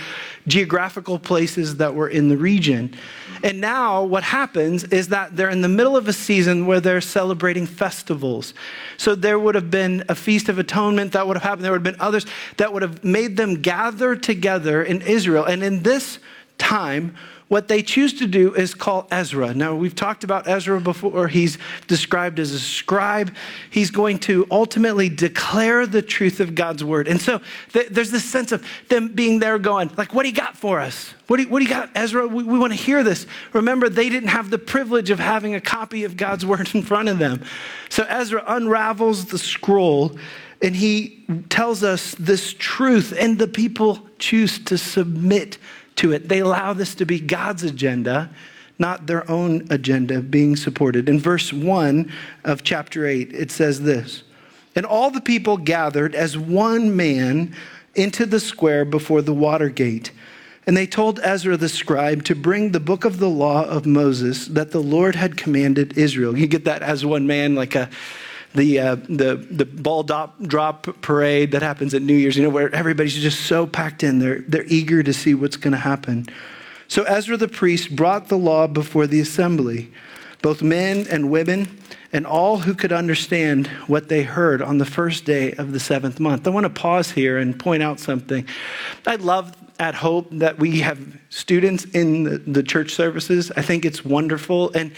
geographical 0.47 1.17
places 1.17 1.77
that 1.77 1.95
were 1.95 2.07
in 2.07 2.29
the 2.29 2.38
region. 2.38 2.95
And 3.41 3.59
now 3.59 4.03
what 4.03 4.21
happens 4.21 4.83
is 4.83 5.07
that 5.07 5.35
they're 5.35 5.50
in 5.50 5.61
the 5.61 5.67
middle 5.67 5.97
of 5.97 6.07
a 6.07 6.13
season 6.13 6.67
where 6.67 6.79
they're 6.79 7.01
celebrating 7.01 7.65
festivals. 7.65 8.53
So 8.97 9.15
there 9.15 9.39
would 9.39 9.56
have 9.56 9.71
been 9.71 10.03
a 10.07 10.13
feast 10.13 10.47
of 10.47 10.59
atonement 10.59 11.13
that 11.13 11.25
would 11.25 11.35
have 11.35 11.44
happened. 11.44 11.65
There 11.65 11.71
would 11.71 11.83
have 11.83 11.95
been 11.95 12.01
others 12.01 12.27
that 12.57 12.71
would 12.71 12.83
have 12.83 13.03
made 13.03 13.38
them 13.38 13.63
gather 13.63 14.15
together 14.15 14.83
in 14.83 15.01
Israel. 15.01 15.45
And 15.45 15.63
in 15.63 15.81
this 15.81 16.19
time, 16.59 17.15
what 17.50 17.68
they 17.68 17.81
choose 17.81 18.13
to 18.13 18.28
do 18.28 18.54
is 18.54 18.74
call 18.74 19.07
Ezra. 19.12 19.54
Now, 19.54 19.75
we've 19.75 19.96
talked 19.96 20.24
about 20.24 20.48
Ezra 20.48 20.80
before. 20.80 21.28
He's 21.28 21.57
described 21.88 22.40
as 22.40 22.51
a 22.51 22.60
scribe. 22.60 23.36
He's 23.69 23.92
going 23.92 24.19
to 24.19 24.48
ultimately 24.50 25.10
declare 25.10 25.86
the 25.86 26.01
truth 26.01 26.40
of 26.40 26.56
God's 26.56 26.84
word. 26.84 27.07
And 27.07 27.19
so 27.19 27.42
th- 27.74 27.90
there's 27.90 28.12
this 28.12 28.24
sense 28.24 28.51
of 28.51 28.66
them 28.88 29.10
being 29.10 29.40
there 29.40 29.60
going, 29.60 29.92
like, 29.98 30.13
what 30.13 30.24
do 30.24 30.30
you 30.30 30.36
got 30.36 30.56
for 30.56 30.80
us? 30.80 31.13
What 31.28 31.38
do 31.38 31.44
you, 31.44 31.50
what 31.50 31.60
do 31.60 31.66
you 31.66 31.72
got, 31.72 31.90
Ezra? 31.96 32.28
We, 32.28 32.44
we 32.44 32.57
want 32.57 32.71
to 32.71 32.80
hear 32.80 33.04
this. 33.04 33.26
Remember, 33.54 33.90
they 33.90 34.09
didn't 34.09 34.30
have 34.30 34.52
the 34.52 34.59
privilege 34.59 35.09
of 35.09 35.19
having 35.19 35.56
a 35.56 35.62
copy 35.62 36.04
of 36.04 36.16
God's 36.16 36.45
word 36.45 36.73
in 36.76 36.83
front 36.83 37.09
of 37.09 37.18
them. 37.18 37.44
So 37.90 38.06
Ezra 38.07 38.44
unravels 38.47 39.26
the 39.26 39.40
scroll 39.40 40.16
and 40.62 40.76
he 40.76 41.26
tells 41.50 41.83
us 41.83 42.16
this 42.16 42.54
truth, 42.54 43.14
and 43.18 43.40
the 43.40 43.47
people 43.47 44.00
choose 44.18 44.59
to 44.66 44.78
submit 44.78 45.57
to 45.99 46.13
it. 46.13 46.29
They 46.29 46.39
allow 46.39 46.73
this 46.73 46.95
to 46.95 47.06
be 47.06 47.19
God's 47.19 47.63
agenda, 47.63 48.29
not 48.77 49.07
their 49.07 49.29
own 49.29 49.68
agenda 49.69 50.21
being 50.21 50.56
supported. 50.56 51.09
In 51.09 51.19
verse 51.19 51.51
1 51.53 52.11
of 52.45 52.63
chapter 52.63 53.06
8, 53.06 53.33
it 53.33 53.51
says 53.51 53.81
this 53.81 54.23
And 54.75 54.85
all 54.85 55.11
the 55.11 55.21
people 55.21 55.57
gathered 55.57 56.15
as 56.15 56.37
one 56.37 56.95
man 56.95 57.53
into 57.95 58.25
the 58.25 58.39
square 58.39 58.85
before 58.85 59.21
the 59.21 59.33
water 59.33 59.69
gate. 59.69 60.11
And 60.65 60.77
they 60.77 60.87
told 60.87 61.19
Ezra 61.23 61.57
the 61.57 61.68
scribe 61.68 62.23
to 62.25 62.35
bring 62.35 62.71
the 62.71 62.79
book 62.79 63.03
of 63.03 63.19
the 63.19 63.29
law 63.29 63.65
of 63.65 63.85
Moses 63.85 64.47
that 64.47 64.71
the 64.71 64.81
Lord 64.81 65.15
had 65.15 65.35
commanded 65.35 65.97
Israel. 65.97 66.37
You 66.37 66.47
get 66.47 66.65
that 66.65 66.81
as 66.81 67.03
one 67.03 67.27
man, 67.27 67.56
like 67.56 67.75
a 67.75 67.89
the, 68.56 68.79
uh, 68.79 68.95
the, 68.95 69.35
the 69.35 69.65
ball 69.65 70.03
drop, 70.03 70.41
drop 70.41 70.87
parade 71.01 71.51
that 71.51 71.61
happens 71.61 71.94
at 71.94 72.01
New 72.01 72.15
Year's, 72.15 72.35
you 72.35 72.44
know, 72.44 72.49
where 72.49 72.73
everybody's 72.73 73.15
just 73.15 73.41
so 73.41 73.68
packed 73.68 74.03
in. 74.03 74.19
They're, 74.19 74.41
they're 74.41 74.65
eager 74.65 75.03
to 75.03 75.13
see 75.13 75.33
what's 75.35 75.57
going 75.57 75.73
to 75.73 75.77
happen. 75.77 76.27
So 76.87 77.03
Ezra 77.03 77.37
the 77.37 77.47
priest 77.47 77.95
brought 77.95 78.29
the 78.29 78.37
law 78.37 78.65
before 78.65 79.06
the 79.06 79.19
assembly, 79.19 79.91
both 80.41 80.63
men 80.63 81.06
and 81.09 81.29
women, 81.29 81.79
and 82.11 82.25
all 82.25 82.57
who 82.57 82.73
could 82.73 82.91
understand 82.91 83.68
what 83.85 84.09
they 84.09 84.23
heard 84.23 84.63
on 84.63 84.79
the 84.79 84.85
first 84.85 85.25
day 85.25 85.53
of 85.53 85.71
the 85.71 85.79
seventh 85.79 86.19
month. 86.19 86.47
I 86.47 86.49
want 86.49 86.63
to 86.63 86.71
pause 86.71 87.11
here 87.11 87.37
and 87.37 87.59
point 87.59 87.83
out 87.83 87.99
something. 87.99 88.47
I 89.06 89.15
love 89.18 89.56
at 89.79 89.95
Hope 89.95 90.27
that 90.31 90.57
we 90.57 90.79
have 90.79 90.99
students 91.29 91.85
in 91.85 92.23
the, 92.23 92.37
the 92.39 92.63
church 92.63 92.91
services. 92.91 93.51
I 93.56 93.61
think 93.61 93.85
it's 93.85 94.03
wonderful. 94.03 94.71
And 94.73 94.91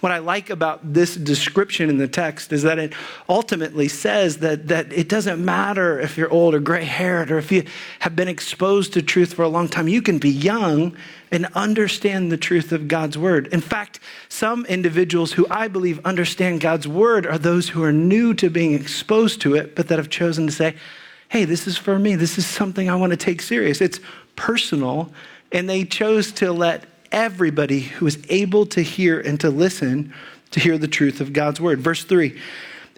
what 0.00 0.12
I 0.12 0.18
like 0.18 0.50
about 0.50 0.92
this 0.92 1.14
description 1.16 1.88
in 1.88 1.96
the 1.96 2.06
text 2.06 2.52
is 2.52 2.62
that 2.62 2.78
it 2.78 2.92
ultimately 3.28 3.88
says 3.88 4.38
that, 4.38 4.68
that 4.68 4.92
it 4.92 5.08
doesn't 5.08 5.42
matter 5.42 5.98
if 5.98 6.18
you're 6.18 6.30
old 6.30 6.54
or 6.54 6.60
gray 6.60 6.84
haired 6.84 7.30
or 7.30 7.38
if 7.38 7.50
you 7.50 7.64
have 8.00 8.14
been 8.14 8.28
exposed 8.28 8.92
to 8.92 9.02
truth 9.02 9.32
for 9.32 9.42
a 9.42 9.48
long 9.48 9.68
time. 9.68 9.88
You 9.88 10.02
can 10.02 10.18
be 10.18 10.28
young 10.28 10.94
and 11.32 11.46
understand 11.54 12.30
the 12.30 12.36
truth 12.36 12.72
of 12.72 12.88
God's 12.88 13.16
word. 13.16 13.46
In 13.48 13.62
fact, 13.62 14.00
some 14.28 14.66
individuals 14.66 15.32
who 15.32 15.46
I 15.50 15.66
believe 15.66 16.04
understand 16.04 16.60
God's 16.60 16.86
word 16.86 17.26
are 17.26 17.38
those 17.38 17.70
who 17.70 17.82
are 17.82 17.92
new 17.92 18.34
to 18.34 18.50
being 18.50 18.74
exposed 18.74 19.40
to 19.42 19.54
it, 19.54 19.74
but 19.74 19.88
that 19.88 19.98
have 19.98 20.10
chosen 20.10 20.46
to 20.46 20.52
say, 20.52 20.76
hey, 21.30 21.44
this 21.44 21.66
is 21.66 21.78
for 21.78 21.98
me. 21.98 22.16
This 22.16 22.36
is 22.36 22.46
something 22.46 22.90
I 22.90 22.96
want 22.96 23.10
to 23.10 23.16
take 23.16 23.40
serious. 23.40 23.80
It's 23.80 24.00
personal. 24.36 25.10
And 25.52 25.68
they 25.68 25.84
chose 25.84 26.32
to 26.32 26.52
let 26.52 26.84
everybody 27.12 27.80
who 27.80 28.06
is 28.06 28.18
able 28.28 28.66
to 28.66 28.82
hear 28.82 29.20
and 29.20 29.38
to 29.40 29.50
listen 29.50 30.12
to 30.50 30.60
hear 30.60 30.78
the 30.78 30.88
truth 30.88 31.20
of 31.20 31.32
God's 31.32 31.60
word. 31.60 31.80
Verse 31.80 32.04
3 32.04 32.38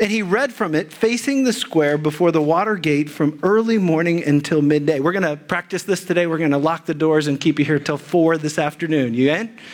And 0.01 0.11
he 0.11 0.23
read 0.23 0.53
from 0.53 0.75
it, 0.75 0.93
facing 0.93 1.45
the 1.45 1.53
square 1.53 1.99
before 1.99 2.31
the 2.31 2.43
water 2.43 2.77
gate 2.77 3.11
from 3.11 3.39
early 3.43 3.79
morning 3.79 4.23
until 4.25 4.63
midday. 4.63 5.01
We're 5.01 5.13
going 5.13 5.23
to 5.23 5.37
practice 5.37 5.83
this 5.83 6.05
today. 6.05 6.27
We're 6.27 6.39
going 6.39 6.51
to 6.53 6.59
lock 6.59 6.87
the 6.87 6.95
doors 6.95 7.27
and 7.27 7.41
keep 7.41 7.59
you 7.59 7.65
here 7.65 7.79
till 7.79 7.99
4 7.99 8.39
this 8.39 8.59
afternoon. 8.59 9.15
You 9.15 9.33
in? 9.33 9.59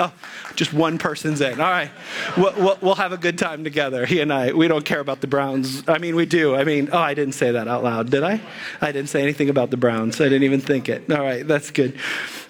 Oh, 0.00 0.12
just 0.54 0.72
one 0.72 0.96
person's 0.96 1.40
in. 1.40 1.60
All 1.60 1.70
right. 1.70 1.90
We'll, 2.36 2.78
we'll, 2.80 2.94
have 2.94 3.10
a 3.10 3.16
good 3.16 3.36
time 3.36 3.64
together, 3.64 4.06
he 4.06 4.20
and 4.20 4.32
I. 4.32 4.52
We 4.52 4.68
don't 4.68 4.84
care 4.84 5.00
about 5.00 5.20
the 5.20 5.26
Browns. 5.26 5.82
I 5.88 5.98
mean, 5.98 6.14
we 6.14 6.24
do. 6.24 6.54
I 6.54 6.62
mean, 6.62 6.88
oh, 6.92 6.98
I 6.98 7.14
didn't 7.14 7.34
say 7.34 7.50
that 7.50 7.66
out 7.66 7.82
loud, 7.82 8.08
did 8.08 8.22
I? 8.22 8.40
I 8.80 8.92
didn't 8.92 9.08
say 9.08 9.22
anything 9.22 9.50
about 9.50 9.70
the 9.70 9.76
Browns. 9.76 10.20
I 10.20 10.24
didn't 10.24 10.44
even 10.44 10.60
think 10.60 10.88
it. 10.88 11.10
All 11.10 11.22
right, 11.22 11.46
that's 11.46 11.72
good. 11.72 11.98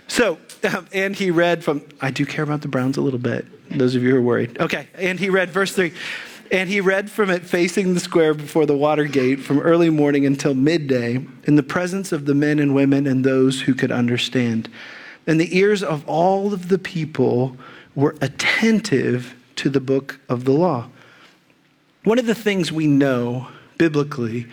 So, 0.08 0.38
um, 0.64 0.86
and 0.92 1.14
he 1.14 1.30
read 1.30 1.62
from, 1.62 1.82
I 2.00 2.10
do 2.10 2.26
care 2.26 2.42
about 2.42 2.62
the 2.62 2.68
Browns 2.68 2.96
a 2.96 3.00
little 3.00 3.18
bit, 3.18 3.46
those 3.70 3.94
of 3.94 4.02
you 4.02 4.10
who 4.10 4.16
are 4.16 4.22
worried. 4.22 4.60
Okay, 4.60 4.88
and 4.94 5.20
he 5.20 5.30
read 5.30 5.50
verse 5.50 5.72
3. 5.74 5.92
And 6.50 6.70
he 6.70 6.80
read 6.80 7.10
from 7.10 7.28
it 7.28 7.44
facing 7.44 7.92
the 7.92 8.00
square 8.00 8.32
before 8.32 8.64
the 8.64 8.76
water 8.76 9.04
gate 9.04 9.40
from 9.40 9.58
early 9.60 9.90
morning 9.90 10.24
until 10.24 10.54
midday 10.54 11.24
in 11.44 11.56
the 11.56 11.62
presence 11.62 12.10
of 12.10 12.24
the 12.24 12.34
men 12.34 12.58
and 12.58 12.74
women 12.74 13.06
and 13.06 13.22
those 13.22 13.60
who 13.60 13.74
could 13.74 13.92
understand. 13.92 14.70
And 15.26 15.38
the 15.38 15.56
ears 15.56 15.82
of 15.82 16.08
all 16.08 16.54
of 16.54 16.70
the 16.70 16.78
people 16.78 17.56
were 17.94 18.16
attentive 18.22 19.34
to 19.56 19.68
the 19.68 19.80
book 19.80 20.20
of 20.30 20.46
the 20.46 20.52
law. 20.52 20.88
One 22.04 22.18
of 22.18 22.24
the 22.24 22.34
things 22.34 22.72
we 22.72 22.86
know 22.86 23.48
biblically 23.76 24.46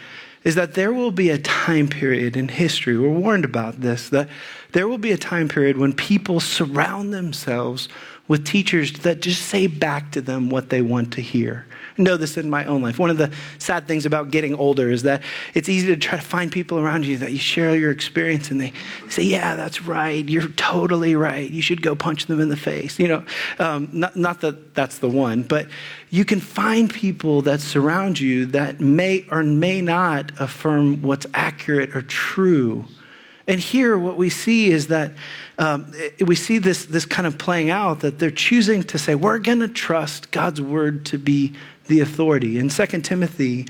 is 0.46 0.56
that 0.56 0.76
there 0.76 0.94
will 0.94 1.12
be 1.12 1.32
a 1.32 1.38
time 1.40 1.88
period 1.90 2.38
in 2.38 2.48
history, 2.48 2.98
we're 2.98 3.10
warned 3.10 3.44
about 3.44 3.82
this, 3.82 4.10
that 4.10 4.30
there 4.72 4.88
will 4.88 5.00
be 5.00 5.12
a 5.12 5.18
time 5.18 5.50
period 5.50 5.76
when 5.78 5.92
people 5.92 6.40
surround 6.40 7.14
themselves 7.14 7.90
with 8.28 8.46
teachers 8.46 8.94
that 9.00 9.22
just 9.22 9.42
say 9.42 9.68
back 9.68 10.12
to 10.12 10.22
them 10.22 10.50
what 10.50 10.70
they 10.70 10.82
want 10.82 11.12
to 11.14 11.22
hear 11.22 11.66
know 11.98 12.18
this 12.18 12.38
in 12.38 12.50
my 12.50 12.66
own 12.66 12.82
life. 12.82 13.00
One 13.00 13.10
of 13.10 13.18
the 13.18 13.32
sad 13.58 13.88
things 13.88 14.06
about 14.06 14.32
getting 14.32 14.56
older 14.56 14.90
is 14.92 15.04
that 15.04 15.22
it's 15.54 15.70
easy 15.70 15.88
to 15.88 15.98
try 15.98 16.18
to 16.18 16.26
find 16.26 16.52
people 16.52 16.80
around 16.80 17.06
you 17.06 17.18
that 17.18 17.32
you 17.32 17.38
share 17.38 17.76
your 17.76 17.92
experience 17.92 18.52
and 18.52 18.60
they 18.60 18.74
say, 19.10 19.24
Yeah, 19.24 19.56
that's 19.56 19.84
right. 19.84 20.28
You're 20.28 20.50
totally 20.50 21.16
right. 21.16 21.50
You 21.50 21.62
should 21.62 21.82
go 21.82 21.96
punch 21.96 22.26
them 22.26 22.40
in 22.40 22.50
the 22.50 22.58
face. 22.58 23.00
You 23.00 23.08
know, 23.08 23.26
um, 23.60 23.90
not, 23.92 24.16
not 24.16 24.42
that 24.42 24.76
that's 24.76 25.00
the 25.00 25.10
one, 25.10 25.44
but 25.44 25.68
you 26.10 26.26
can 26.26 26.40
find 26.40 26.94
people 26.94 27.42
that 27.44 27.62
surround 27.62 28.20
you 28.20 28.46
that 28.48 28.80
may 28.80 29.26
or 29.32 29.44
may 29.44 29.82
not 29.82 30.32
affirm 30.40 31.02
what's 31.02 31.26
accurate 31.34 31.96
or 31.96 32.02
true. 32.02 32.86
And 33.48 33.60
here, 33.60 33.98
what 33.98 34.18
we 34.18 34.30
see 34.30 34.72
is 34.72 34.88
that 34.88 35.12
um, 35.60 35.92
we 36.20 36.36
see 36.36 36.58
this, 36.58 36.86
this 36.86 37.06
kind 37.06 37.28
of 37.28 37.38
playing 37.38 37.70
out 37.70 38.00
that 38.00 38.18
they're 38.18 38.32
choosing 38.32 38.84
to 38.84 38.98
say, 38.98 39.14
we're 39.14 39.38
going 39.38 39.60
to 39.60 39.68
trust 39.68 40.32
God's 40.32 40.62
word 40.62 41.06
to 41.08 41.20
be 41.20 41.54
the 41.88 42.00
authority. 42.00 42.58
In 42.58 42.70
2 42.70 42.86
Timothy, 43.02 43.68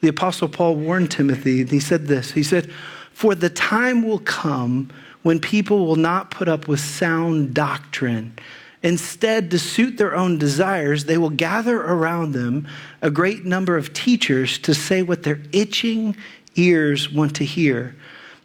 the 0.00 0.08
Apostle 0.08 0.48
Paul 0.48 0.76
warned 0.76 1.10
Timothy, 1.10 1.60
and 1.60 1.70
he 1.70 1.80
said 1.80 2.06
this 2.06 2.32
He 2.32 2.42
said, 2.42 2.70
For 3.12 3.34
the 3.34 3.50
time 3.50 4.02
will 4.02 4.20
come 4.20 4.90
when 5.22 5.40
people 5.40 5.86
will 5.86 5.96
not 5.96 6.30
put 6.30 6.48
up 6.48 6.68
with 6.68 6.80
sound 6.80 7.54
doctrine. 7.54 8.34
Instead, 8.82 9.50
to 9.50 9.58
suit 9.58 9.98
their 9.98 10.16
own 10.16 10.38
desires, 10.38 11.04
they 11.04 11.18
will 11.18 11.30
gather 11.30 11.80
around 11.82 12.32
them 12.32 12.66
a 13.02 13.10
great 13.10 13.44
number 13.44 13.76
of 13.76 13.92
teachers 13.92 14.58
to 14.58 14.74
say 14.74 15.02
what 15.02 15.22
their 15.22 15.38
itching 15.52 16.16
ears 16.56 17.12
want 17.12 17.36
to 17.36 17.44
hear. 17.44 17.94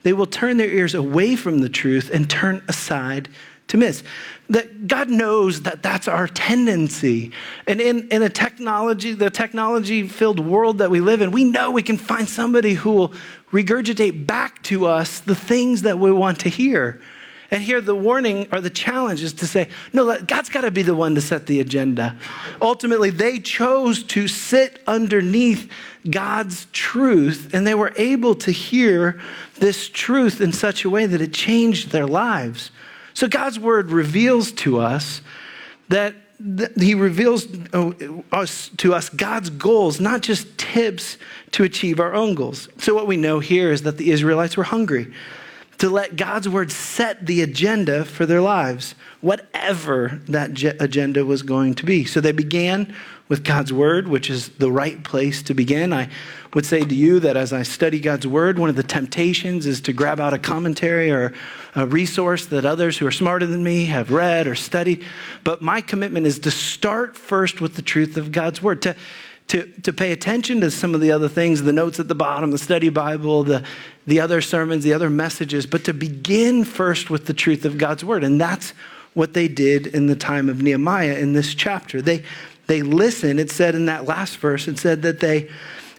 They 0.04 0.12
will 0.12 0.26
turn 0.26 0.58
their 0.58 0.70
ears 0.70 0.94
away 0.94 1.38
from 1.38 1.60
the 1.60 1.70
truth 1.70 2.12
and 2.14 2.30
turn 2.30 2.62
aside 2.68 3.30
to 3.68 3.78
miss. 3.78 4.04
That 4.50 4.88
God 4.88 5.10
knows 5.10 5.64
that 5.64 5.82
that's 5.82 6.08
our 6.08 6.28
tendency. 6.28 7.32
And 7.68 7.82
in, 7.82 8.08
in 8.10 8.22
a 8.22 8.30
technology, 8.30 9.14
the 9.14 9.30
technology 9.30 10.08
filled 10.08 10.40
world 10.40 10.78
that 10.78 10.92
we 10.92 11.00
live 11.00 11.22
in, 11.22 11.32
we 11.32 11.44
know 11.44 11.72
we 11.72 11.84
can 11.84 11.98
find 11.98 12.30
somebody 12.30 12.74
who 12.74 12.92
will 12.92 13.14
regurgitate 13.52 14.28
back 14.28 14.62
to 14.64 14.86
us 14.86 15.20
the 15.20 15.36
things 15.36 15.82
that 15.82 15.98
we 15.98 16.12
want 16.12 16.40
to 16.42 16.50
hear. 16.50 17.02
And 17.52 17.62
here, 17.62 17.80
the 17.80 17.96
warning 17.96 18.48
or 18.52 18.60
the 18.60 18.72
challenge 18.72 19.22
is 19.22 19.34
to 19.34 19.48
say, 19.48 19.70
no, 19.94 20.20
God's 20.22 20.50
got 20.50 20.62
to 20.62 20.72
be 20.72 20.82
the 20.82 20.96
one 20.96 21.16
to 21.16 21.22
set 21.22 21.46
the 21.46 21.60
agenda. 21.60 22.18
Ultimately, 22.62 23.12
they 23.12 23.40
chose 23.40 24.04
to 24.04 24.28
sit 24.28 24.82
underneath 24.88 25.72
God's 26.10 26.66
truth, 26.72 27.52
and 27.54 27.66
they 27.66 27.76
were 27.76 27.94
able 27.98 28.36
to 28.36 28.52
hear 28.52 29.22
this 29.60 29.90
truth 29.90 30.42
in 30.42 30.54
such 30.54 30.86
a 30.86 30.90
way 30.90 31.06
that 31.06 31.22
it 31.22 31.34
changed 31.34 31.92
their 31.92 32.08
lives. 32.08 32.72
So 33.16 33.28
God's 33.28 33.58
word 33.58 33.90
reveals 33.90 34.52
to 34.52 34.80
us 34.80 35.22
that 35.90 36.14
he 36.78 36.96
reveals 36.96 37.48
uh, 37.74 37.94
us, 38.32 38.70
to 38.78 38.94
us 38.94 39.08
God's 39.10 39.50
goals, 39.50 40.02
not 40.02 40.22
just 40.22 40.58
tips 40.58 41.18
to 41.52 41.64
achieve 41.64 42.00
our 42.00 42.14
own 42.14 42.36
goals. 42.36 42.68
So, 42.78 42.94
what 42.94 43.08
we 43.08 43.16
know 43.16 43.40
here 43.40 43.72
is 43.72 43.84
that 43.84 43.98
the 43.98 44.12
Israelites 44.12 44.58
were 44.58 44.66
hungry 44.66 45.14
to 45.78 45.90
let 45.90 46.16
God's 46.16 46.48
word 46.48 46.72
set 46.72 47.26
the 47.26 47.42
agenda 47.42 48.06
for 48.06 48.26
their 48.26 48.42
lives, 48.42 48.96
whatever 49.22 50.22
that 50.28 50.62
agenda 50.80 51.26
was 51.26 51.44
going 51.44 51.74
to 51.76 51.86
be. 51.86 52.06
So, 52.06 52.22
they 52.22 52.32
began 52.32 52.96
with 53.28 53.44
God's 53.44 53.74
word, 53.74 54.08
which 54.08 54.30
is 54.30 54.50
the 54.50 54.72
right 54.72 55.04
place 55.04 55.42
to 55.44 55.54
begin. 55.54 55.92
I 55.92 56.10
would 56.54 56.66
say 56.66 56.86
to 56.86 56.96
you 56.96 57.20
that 57.22 57.36
as 57.36 57.52
I 57.54 57.64
study 57.64 58.00
God's 58.00 58.28
word, 58.28 58.60
one 58.60 58.70
of 58.70 58.76
the 58.76 58.84
temptations 58.84 59.66
is 59.66 59.82
to 59.82 59.94
grab 59.94 60.20
out 60.20 60.34
a 60.34 60.38
commentary 60.38 61.12
or 61.12 61.34
a 61.74 61.88
resource 61.88 62.46
that 62.48 62.66
others 62.66 62.98
who 62.98 63.08
are 63.08 63.12
smarter 63.12 63.48
than 63.48 63.64
me 63.64 63.86
have 63.86 64.12
read 64.12 64.48
or 64.48 64.54
studied. 64.54 65.04
But 65.44 65.62
my 65.62 65.82
commitment 65.82 66.28
is 66.28 66.40
to 66.40 66.52
start 66.52 67.18
first 67.18 67.62
with 67.62 67.76
the 67.76 67.82
truth 67.82 68.16
of 68.16 68.32
God's 68.32 68.62
word, 68.62 68.84
to, 68.84 68.96
to, 69.48 69.72
to 69.84 69.94
pay 69.94 70.12
attention 70.12 70.62
to 70.62 70.72
some 70.72 70.96
of 70.96 71.02
the 71.02 71.12
other 71.12 71.30
things, 71.30 71.62
the 71.62 71.74
notes 71.74 72.00
at 72.00 72.08
the 72.08 72.16
bottom, 72.16 72.52
the 72.52 72.58
study 72.58 72.90
Bible, 72.90 73.44
the, 73.44 73.64
the 74.08 74.20
other 74.20 74.42
sermons, 74.42 74.84
the 74.84 74.94
other 74.94 75.10
messages, 75.10 75.66
but 75.68 75.84
to 75.86 75.94
begin 75.94 76.64
first 76.64 77.10
with 77.10 77.28
the 77.28 77.34
truth 77.34 77.64
of 77.66 77.78
God's 77.78 78.04
word. 78.04 78.24
And 78.24 78.42
that's 78.42 78.72
what 79.14 79.34
they 79.34 79.48
did 79.48 79.88
in 79.88 80.08
the 80.08 80.16
time 80.16 80.50
of 80.50 80.62
Nehemiah 80.62 81.18
in 81.18 81.34
this 81.34 81.54
chapter. 81.54 82.02
They, 82.02 82.24
they 82.68 82.82
listened. 82.82 83.40
It 83.40 83.52
said 83.52 83.76
in 83.76 83.86
that 83.86 84.06
last 84.06 84.38
verse, 84.38 84.68
it 84.68 84.80
said 84.80 85.04
that 85.04 85.20
they, 85.20 85.50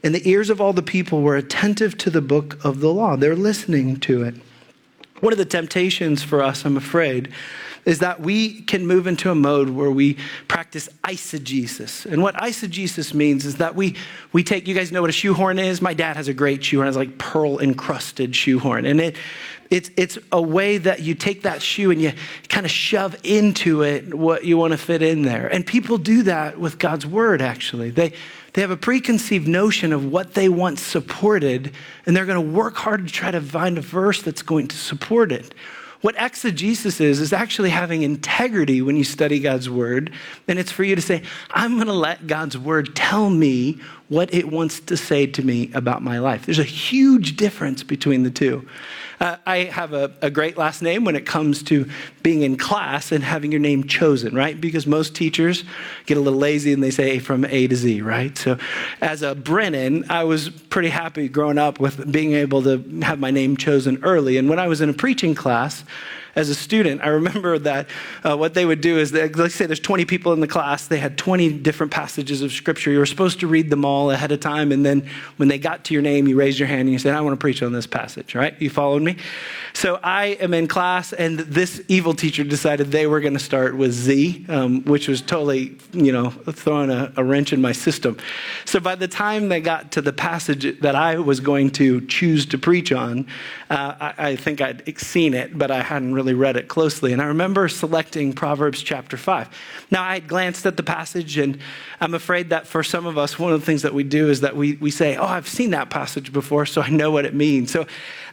and 0.03 0.15
the 0.15 0.29
ears 0.29 0.51
of 0.51 0.61
all 0.61 0.73
the 0.73 0.83
people 0.83 1.23
were 1.23 1.37
attentive 1.37 1.97
to 1.99 2.11
the 2.11 2.21
book 2.21 2.63
of 2.65 2.81
the 2.81 2.93
law. 2.93 3.17
They're 3.17 3.37
listening 3.37 4.01
to 4.01 4.25
it. 4.25 4.35
One 5.21 5.33
of 5.33 5.39
the 5.39 5.45
temptations 5.45 6.23
for 6.23 6.43
us, 6.43 6.65
I'm 6.65 6.77
afraid, 6.77 7.33
is 7.87 8.01
that 8.01 8.21
we 8.21 8.63
can 8.63 8.87
move 8.87 9.07
into 9.07 9.31
a 9.31 9.35
mode 9.35 9.71
where 9.71 9.91
we 9.91 10.19
practice 10.49 10.89
eisegesis. 11.05 12.05
And 12.05 12.21
what 12.21 12.35
eisegesis 12.35 13.15
means 13.15 13.47
is 13.47 13.57
that 13.57 13.77
we, 13.77 13.95
we 14.33 14.43
take, 14.43 14.67
you 14.67 14.75
guys 14.75 14.91
know 14.91 15.01
what 15.01 15.11
a 15.11 15.15
shoehorn 15.15 15.59
is? 15.59 15.81
My 15.81 15.95
dad 15.95 16.17
has 16.17 16.27
a 16.27 16.35
great 16.35 16.65
shoehorn, 16.65 16.89
it's 16.89 16.97
like 16.97 17.17
pearl 17.17 17.61
encrusted 17.61 18.35
shoehorn. 18.35 18.85
And 18.85 19.01
it, 19.01 19.17
it's, 19.71 19.91
it's 19.97 20.19
a 20.33 20.41
way 20.41 20.79
that 20.79 21.01
you 21.01 21.15
take 21.15 21.43
that 21.43 21.63
shoe 21.63 21.91
and 21.91 22.01
you 22.01 22.13
kind 22.49 22.65
of 22.65 22.71
shove 22.71 23.17
into 23.25 23.83
it 23.83 24.15
what 24.15 24.45
you 24.45 24.57
want 24.57 24.73
to 24.73 24.79
fit 24.79 25.03
in 25.03 25.23
there. 25.23 25.47
And 25.49 25.67
people 25.67 25.99
do 25.99 26.23
that 26.25 26.59
with 26.59 26.79
God's 26.79 27.07
word, 27.07 27.43
actually. 27.43 27.91
They, 27.91 28.13
they 28.53 28.63
have 28.63 28.71
a 28.71 28.77
preconceived 28.77 29.49
notion 29.49 29.93
of 29.93 30.11
what 30.11 30.35
they 30.35 30.49
want 30.49 30.79
supported, 30.79 31.73
and 32.07 32.17
they're 32.17 32.27
going 32.27 32.43
to 32.43 32.57
work 32.57 32.77
hard 32.77 33.07
to 33.07 33.13
try 33.13 33.31
to 33.31 33.41
find 33.41 33.77
a 33.77 33.83
verse 33.83 34.23
that's 34.23 34.43
going 34.43 34.69
to 34.69 34.77
support 34.77 35.33
it. 35.33 35.53
What 36.01 36.15
exegesis 36.19 37.01
is, 37.01 37.21
is 37.21 37.33
actually 37.33 37.71
having 37.71 38.03
integrity 38.03 38.83
when 38.83 38.97
you 38.97 39.05
study 39.05 39.41
God's 39.41 39.69
word. 39.69 40.13
And 40.47 40.59
it's 40.59 40.71
for 40.71 40.85
you 40.85 40.95
to 40.95 41.03
say, 41.03 41.23
I'm 41.51 41.75
going 41.75 41.87
to 41.87 41.93
let 41.93 42.27
God's 42.27 42.57
word 42.57 42.95
tell 42.95 43.29
me 43.29 43.81
what 44.09 44.33
it 44.33 44.51
wants 44.51 44.81
to 44.81 44.97
say 44.97 45.27
to 45.27 45.43
me 45.43 45.71
about 45.75 46.03
my 46.03 46.19
life. 46.19 46.47
There's 46.47 46.59
a 46.59 46.65
huge 46.65 47.37
difference 47.37 47.83
between 47.83 48.23
the 48.23 48.31
two. 48.31 48.67
Uh, 49.19 49.37
I 49.47 49.65
have 49.65 49.95
a, 49.95 50.13
a, 50.21 50.31
great 50.31 50.59
last 50.59 50.83
name 50.83 51.05
when 51.05 51.17
it 51.17 51.25
comes 51.25 51.63
to 51.65 51.89
being 52.23 52.43
in 52.43 52.59
class 52.59 53.13
and 53.13 53.25
having 53.25 53.51
your 53.51 53.61
name 53.61 53.85
chosen, 53.85 54.35
right? 54.35 54.61
Because 54.61 54.87
most 54.87 55.15
teachers 55.15 55.65
get 56.05 56.19
a 56.19 56.21
little 56.21 56.39
lazy 56.39 56.73
and 56.73 56.83
they 56.83 56.91
say 56.91 57.19
from 57.19 57.47
A 57.47 57.67
to 57.67 57.75
Z, 57.75 58.03
right? 58.03 58.37
So 58.37 58.59
as 59.01 59.23
a 59.23 59.35
Brennan, 59.35 60.05
I 60.11 60.25
was 60.25 60.51
pretty 60.51 60.91
happy 60.91 61.29
growing 61.31 61.57
up 61.57 61.81
with 61.81 62.13
being 62.13 62.35
able 62.35 62.63
to 62.65 62.85
have 63.03 63.19
my 63.19 63.31
name 63.31 63.57
chosen 63.57 63.99
early. 64.05 64.37
And 64.37 64.51
when 64.51 64.59
I 64.59 64.69
was 64.69 64.83
in 64.83 64.91
a 64.91 64.95
preaching 64.95 65.35
class, 65.35 65.83
as 66.37 66.51
a 66.51 66.55
student, 66.55 67.01
I 67.03 67.09
remember 67.09 67.59
that 67.61 67.89
uh, 68.23 68.37
what 68.37 68.53
they 68.53 68.67
would 68.67 68.83
do 68.83 68.99
is, 68.99 69.13
let's 69.13 69.55
say 69.55 69.65
there's 69.65 69.81
20 69.81 70.05
people 70.05 70.35
in 70.35 70.41
the 70.41 70.47
class, 70.47 70.87
they 70.87 70.99
had 70.99 71.17
20 71.17 71.59
different 71.61 71.91
passages 71.91 72.43
of 72.43 72.53
scripture. 72.53 72.91
You 72.91 72.99
were 72.99 73.07
supposed 73.07 73.41
to 73.41 73.47
read 73.47 73.71
them 73.71 73.85
all 73.85 74.11
ahead 74.11 74.31
of 74.33 74.41
time, 74.41 74.71
and 74.71 74.85
then 74.85 75.09
when 75.39 75.49
they 75.49 75.59
got 75.59 75.85
to 75.87 75.95
your 75.95 76.03
name, 76.03 76.29
you 76.29 76.37
raised 76.37 76.59
your 76.59 76.69
hand 76.69 76.83
and 76.83 76.91
you 76.91 76.99
said, 76.99 77.15
I 77.15 77.23
want 77.23 77.33
to 77.33 77.43
preach 77.43 77.63
on 77.63 77.73
this 77.73 77.87
passage, 77.87 78.35
right? 78.35 78.55
You 78.61 78.69
followed 78.69 79.03
me? 79.03 79.17
So 79.73 79.99
I 80.03 80.27
am 80.41 80.53
in 80.53 80.69
class, 80.69 81.15
and 81.15 81.39
this 81.39 81.83
evil 81.89 82.13
teacher 82.13 82.45
decided 82.45 82.93
they 82.93 83.07
were 83.07 83.21
going 83.21 83.35
to 83.35 83.39
start 83.39 83.77
with 83.77 83.93
Z, 83.93 84.45
um, 84.49 84.85
which 84.85 85.09
was 85.09 85.23
totally, 85.23 85.79
you 85.93 86.13
know, 86.13 86.31
throwing 86.31 86.91
a, 86.91 87.13
a 87.17 87.25
wrench 87.25 87.55
in 87.55 87.63
my 87.63 87.73
system. 87.73 88.19
So 88.67 88.79
by 88.79 88.95
the 88.95 89.09
time 89.09 89.49
they 89.49 89.61
got 89.61 89.93
to 89.93 90.03
the 90.03 90.13
passage 90.13 90.81
that 90.81 90.95
I 90.95 91.19
was 91.19 91.41
going 91.41 91.71
to 91.73 92.07
choose 92.07 92.45
to 92.47 92.59
preach 92.59 92.93
on, 92.93 93.27
uh, 93.71 93.95
I, 93.99 94.15
I 94.31 94.37
think 94.37 94.61
I'd 94.61 94.99
seen 94.99 95.35
it, 95.35 95.57
but 95.57 95.71
I 95.71 95.83
hadn't 95.83 96.15
really 96.15 96.26
read 96.35 96.57
it 96.57 96.69
closely. 96.69 97.13
And 97.13 97.21
I 97.23 97.27
remember 97.27 97.69
selecting 97.69 98.33
Proverbs 98.33 98.83
chapter 98.83 99.17
5. 99.17 99.49
Now, 99.91 100.03
I 100.03 100.15
had 100.15 100.29
glanced 100.29 100.67
at 100.67 100.77
the 100.77 100.83
passage, 100.83 101.39
and 101.39 101.59
I'm 102.01 102.15
afraid 102.15 102.51
that 102.51 102.67
for 102.67 102.83
some 102.83 103.07
of 103.07 103.19
us, 103.19 103.39
one 103.39 103.53
of 103.53 103.61
the 103.61 103.67
things 103.67 103.83
that 103.83 103.95
we 103.95 104.05
do 104.05 104.29
is 104.29 104.41
that 104.43 104.57
we, 104.57 104.75
we 104.77 104.91
say, 104.91 105.17
Oh, 105.17 105.25
I've 105.25 105.49
seen 105.49 105.71
that 105.71 105.91
passage 105.91 106.33
before, 106.33 106.67
so 106.67 106.83
I 106.83 106.91
know 106.91 107.11
what 107.11 107.25
it 107.25 107.35
means. 107.35 107.71
So 107.71 107.87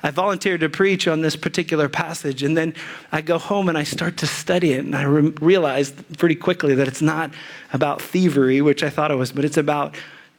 I 0.03 0.11
volunteered 0.11 0.61
to 0.61 0.69
preach 0.69 1.07
on 1.07 1.21
this 1.21 1.35
particular 1.35 1.89
passage, 1.89 2.43
and 2.43 2.57
then 2.57 2.75
I 3.11 3.21
go 3.21 3.37
home 3.37 3.69
and 3.69 3.77
I 3.77 3.83
start 3.83 4.17
to 4.17 4.27
study 4.27 4.73
it, 4.73 4.85
and 4.85 4.95
I 4.95 5.03
re- 5.03 5.33
realized 5.41 6.17
pretty 6.17 6.35
quickly 6.35 6.75
that 6.75 6.87
it's 6.87 7.01
not 7.01 7.31
about 7.71 8.01
thievery, 8.01 8.61
which 8.61 8.83
I 8.83 8.89
thought 8.89 9.11
it 9.11 9.15
was, 9.15 9.31
but 9.31 9.45
it's 9.45 9.57
about 9.57 9.95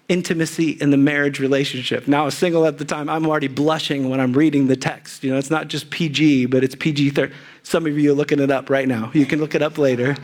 intimacy 0.09 0.71
in 0.71 0.91
the 0.91 0.97
marriage 0.97 1.41
relationship. 1.41 2.07
Now, 2.07 2.27
was 2.27 2.37
single 2.37 2.67
at 2.67 2.79
the 2.79 2.85
time. 2.85 3.09
I'm 3.09 3.27
already 3.27 3.49
blushing 3.49 4.11
when 4.11 4.21
I'm 4.21 4.33
reading 4.33 4.67
the 4.67 4.77
text. 4.77 5.25
You 5.25 5.31
know, 5.31 5.39
it's 5.39 5.51
not 5.51 5.69
just 5.69 5.91
PG, 5.91 6.47
but 6.47 6.63
it's 6.63 6.75
PG 6.75 7.11
30. 7.11 7.33
Some 7.63 7.87
of 7.87 7.99
you 7.99 8.13
are 8.13 8.15
looking 8.15 8.41
it 8.41 8.51
up 8.51 8.69
right 8.69 8.87
now. 8.87 9.11
You 9.15 9.25
can 9.25 9.41
look 9.41 9.55
it 9.55 9.63
up 9.63 9.79
later. 9.79 10.17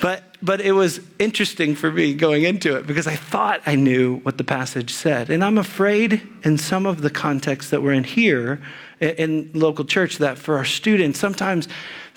But, 0.00 0.24
but 0.42 0.60
it 0.60 0.72
was 0.72 1.00
interesting 1.18 1.74
for 1.74 1.90
me 1.90 2.14
going 2.14 2.44
into 2.44 2.76
it 2.76 2.86
because 2.86 3.06
I 3.06 3.16
thought 3.16 3.60
I 3.66 3.74
knew 3.74 4.18
what 4.20 4.38
the 4.38 4.44
passage 4.44 4.92
said. 4.92 5.30
And 5.30 5.44
I'm 5.44 5.58
afraid, 5.58 6.22
in 6.44 6.58
some 6.58 6.86
of 6.86 7.02
the 7.02 7.10
contexts 7.10 7.70
that 7.70 7.82
we're 7.82 7.92
in 7.92 8.04
here 8.04 8.60
in 9.00 9.50
local 9.52 9.84
church, 9.84 10.18
that 10.18 10.38
for 10.38 10.56
our 10.56 10.64
students, 10.64 11.18
sometimes 11.18 11.68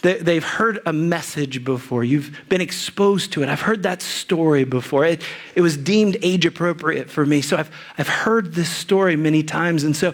They've 0.05 0.43
heard 0.43 0.81
a 0.85 0.93
message 0.93 1.63
before. 1.63 2.03
You've 2.03 2.37
been 2.47 2.61
exposed 2.61 3.33
to 3.33 3.41
it. 3.41 3.49
I've 3.49 3.61
heard 3.61 3.81
that 3.83 4.03
story 4.03 4.63
before. 4.63 5.03
It, 5.03 5.23
it 5.55 5.61
was 5.61 5.77
deemed 5.77 6.17
age 6.21 6.45
appropriate 6.45 7.09
for 7.09 7.25
me. 7.25 7.41
So 7.41 7.57
I've, 7.57 7.71
I've 7.97 8.07
heard 8.07 8.53
this 8.53 8.69
story 8.69 9.15
many 9.15 9.41
times. 9.41 9.83
And 9.83 9.95
so, 9.95 10.13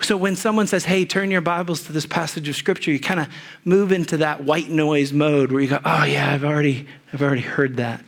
so 0.00 0.16
when 0.16 0.36
someone 0.36 0.68
says, 0.68 0.84
hey, 0.84 1.04
turn 1.04 1.32
your 1.32 1.40
Bibles 1.40 1.82
to 1.86 1.92
this 1.92 2.06
passage 2.06 2.48
of 2.48 2.54
Scripture, 2.54 2.92
you 2.92 3.00
kind 3.00 3.18
of 3.18 3.28
move 3.64 3.90
into 3.90 4.18
that 4.18 4.44
white 4.44 4.68
noise 4.68 5.12
mode 5.12 5.50
where 5.50 5.60
you 5.60 5.68
go, 5.68 5.80
oh, 5.84 6.04
yeah, 6.04 6.32
I've 6.32 6.44
already, 6.44 6.86
I've 7.12 7.22
already 7.22 7.42
heard 7.42 7.78
that. 7.78 8.04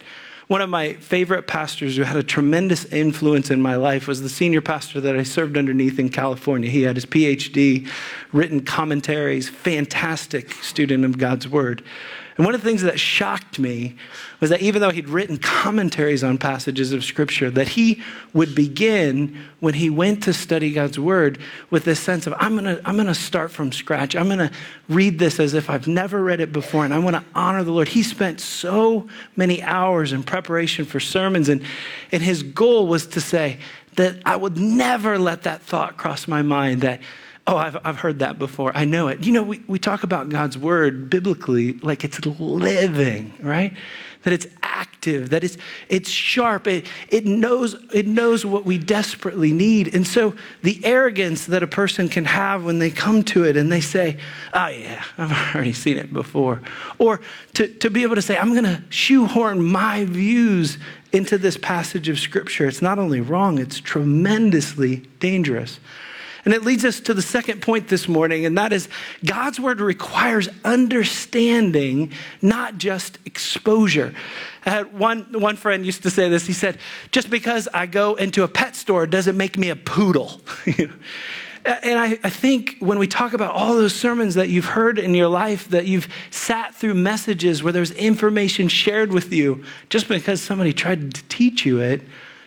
One 0.46 0.60
of 0.60 0.68
my 0.68 0.92
favorite 0.94 1.46
pastors 1.46 1.96
who 1.96 2.02
had 2.02 2.16
a 2.18 2.22
tremendous 2.22 2.84
influence 2.86 3.50
in 3.50 3.62
my 3.62 3.76
life 3.76 4.06
was 4.06 4.20
the 4.20 4.28
senior 4.28 4.60
pastor 4.60 5.00
that 5.00 5.16
I 5.16 5.22
served 5.22 5.56
underneath 5.56 5.98
in 5.98 6.10
California. 6.10 6.68
He 6.68 6.82
had 6.82 6.96
his 6.96 7.06
PhD, 7.06 7.88
written 8.30 8.60
commentaries, 8.60 9.48
fantastic 9.48 10.52
student 10.52 11.06
of 11.06 11.16
God's 11.16 11.48
Word. 11.48 11.82
And 12.36 12.44
one 12.44 12.54
of 12.54 12.62
the 12.62 12.68
things 12.68 12.82
that 12.82 12.98
shocked 12.98 13.60
me 13.60 13.94
was 14.40 14.50
that 14.50 14.60
even 14.60 14.80
though 14.80 14.90
he'd 14.90 15.08
written 15.08 15.36
commentaries 15.36 16.24
on 16.24 16.36
passages 16.36 16.92
of 16.92 17.04
Scripture, 17.04 17.48
that 17.50 17.68
he 17.68 18.02
would 18.32 18.56
begin 18.56 19.40
when 19.60 19.74
he 19.74 19.88
went 19.88 20.24
to 20.24 20.32
study 20.32 20.72
God's 20.72 20.98
Word 20.98 21.38
with 21.70 21.84
this 21.84 22.00
sense 22.00 22.26
of, 22.26 22.34
I'm 22.38 22.56
going 22.58 22.64
to 22.64 22.82
I'm 22.84 22.96
to 22.96 23.14
start 23.14 23.52
from 23.52 23.70
scratch. 23.70 24.16
I'm 24.16 24.26
going 24.26 24.38
to 24.38 24.50
read 24.88 25.20
this 25.20 25.38
as 25.38 25.54
if 25.54 25.70
I've 25.70 25.86
never 25.86 26.24
read 26.24 26.40
it 26.40 26.52
before, 26.52 26.84
and 26.84 26.92
I 26.92 26.98
want 26.98 27.14
to 27.14 27.24
honor 27.36 27.62
the 27.62 27.70
Lord. 27.70 27.88
He 27.88 28.02
spent 28.02 28.40
so 28.40 29.08
many 29.36 29.62
hours 29.62 30.12
in 30.12 30.24
preparation 30.24 30.84
for 30.84 30.98
sermons, 30.98 31.48
and, 31.48 31.62
and 32.10 32.22
his 32.22 32.42
goal 32.42 32.88
was 32.88 33.06
to 33.08 33.20
say 33.20 33.58
that 33.94 34.16
I 34.24 34.34
would 34.34 34.58
never 34.58 35.18
let 35.18 35.42
that 35.42 35.62
thought 35.62 35.96
cross 35.96 36.26
my 36.26 36.42
mind 36.42 36.80
that 36.80 37.00
Oh, 37.46 37.58
I've, 37.58 37.76
I've 37.84 37.98
heard 37.98 38.20
that 38.20 38.38
before. 38.38 38.74
I 38.74 38.86
know 38.86 39.08
it. 39.08 39.22
You 39.22 39.32
know, 39.32 39.42
we, 39.42 39.62
we 39.66 39.78
talk 39.78 40.02
about 40.02 40.30
God's 40.30 40.56
word 40.56 41.10
biblically 41.10 41.74
like 41.74 42.02
it's 42.02 42.24
living, 42.24 43.34
right? 43.40 43.74
That 44.22 44.32
it's 44.32 44.46
active, 44.62 45.28
that 45.28 45.44
it's, 45.44 45.58
it's 45.90 46.08
sharp, 46.08 46.66
it, 46.66 46.86
it, 47.10 47.26
knows, 47.26 47.76
it 47.92 48.06
knows 48.06 48.46
what 48.46 48.64
we 48.64 48.78
desperately 48.78 49.52
need. 49.52 49.94
And 49.94 50.06
so 50.06 50.34
the 50.62 50.82
arrogance 50.86 51.44
that 51.46 51.62
a 51.62 51.66
person 51.66 52.08
can 52.08 52.24
have 52.24 52.64
when 52.64 52.78
they 52.78 52.90
come 52.90 53.22
to 53.24 53.44
it 53.44 53.58
and 53.58 53.70
they 53.70 53.82
say, 53.82 54.16
oh, 54.54 54.68
yeah, 54.68 55.04
I've 55.18 55.32
already 55.54 55.74
seen 55.74 55.98
it 55.98 56.14
before. 56.14 56.62
Or 56.98 57.20
to, 57.54 57.68
to 57.68 57.90
be 57.90 58.04
able 58.04 58.14
to 58.14 58.22
say, 58.22 58.38
I'm 58.38 58.52
going 58.52 58.64
to 58.64 58.82
shoehorn 58.88 59.62
my 59.62 60.06
views 60.06 60.78
into 61.12 61.36
this 61.36 61.58
passage 61.58 62.08
of 62.08 62.18
Scripture. 62.18 62.66
It's 62.66 62.80
not 62.80 62.98
only 62.98 63.20
wrong, 63.20 63.58
it's 63.58 63.80
tremendously 63.80 64.96
dangerous. 65.20 65.78
And 66.44 66.52
it 66.52 66.62
leads 66.62 66.84
us 66.84 67.00
to 67.00 67.14
the 67.14 67.22
second 67.22 67.62
point 67.62 67.88
this 67.88 68.06
morning, 68.06 68.44
and 68.44 68.58
that 68.58 68.72
is 68.72 68.88
God's 69.24 69.58
word 69.58 69.80
requires 69.80 70.48
understanding, 70.64 72.12
not 72.42 72.76
just 72.76 73.18
exposure. 73.24 74.14
I 74.66 74.70
had 74.70 74.98
one, 74.98 75.26
one 75.32 75.56
friend 75.56 75.86
used 75.86 76.02
to 76.02 76.10
say 76.10 76.28
this. 76.28 76.46
He 76.46 76.52
said, 76.52 76.78
Just 77.12 77.30
because 77.30 77.68
I 77.72 77.86
go 77.86 78.14
into 78.14 78.42
a 78.42 78.48
pet 78.48 78.76
store 78.76 79.06
doesn't 79.06 79.36
make 79.36 79.56
me 79.56 79.70
a 79.70 79.76
poodle. 79.76 80.40
And 81.66 81.98
I, 81.98 82.18
I, 82.22 82.28
think 82.28 82.76
when 82.80 82.98
we 82.98 83.06
talk 83.06 83.32
about 83.32 83.54
all 83.54 83.74
those 83.74 83.94
sermons 83.94 84.34
that 84.34 84.50
you've 84.50 84.66
heard 84.66 84.98
in 84.98 85.14
your 85.14 85.28
life, 85.28 85.66
that 85.70 85.86
you've 85.86 86.08
sat 86.30 86.74
through 86.74 86.92
messages 86.92 87.62
where 87.62 87.72
there's 87.72 87.90
information 87.92 88.68
shared 88.68 89.14
with 89.14 89.32
you, 89.32 89.64
just 89.88 90.06
because 90.06 90.42
somebody 90.42 90.74
tried 90.74 91.14
to 91.14 91.22
teach 91.30 91.64
you 91.64 91.80
it, 91.80 92.02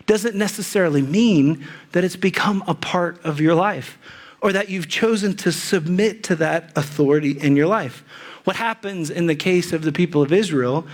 doesn't 0.07 0.35
necessarily 0.35 1.01
mean 1.01 1.67
that 1.91 2.03
it's 2.03 2.15
become 2.15 2.63
a 2.67 2.73
part 2.73 3.23
of 3.23 3.39
your 3.39 3.53
life 3.53 3.99
or 4.41 4.51
that 4.53 4.69
you've 4.69 4.87
chosen 4.87 5.35
to 5.35 5.51
submit 5.51 6.23
to 6.23 6.35
that 6.35 6.71
authority 6.75 7.31
in 7.31 7.55
your 7.55 7.67
life. 7.67 8.03
What 8.43 8.55
happens 8.55 9.09
in 9.09 9.27
the 9.27 9.35
case 9.35 9.73
of 9.73 9.81
the 9.81 9.91
people 9.91 10.21
of 10.21 10.31
Israel 10.31 10.87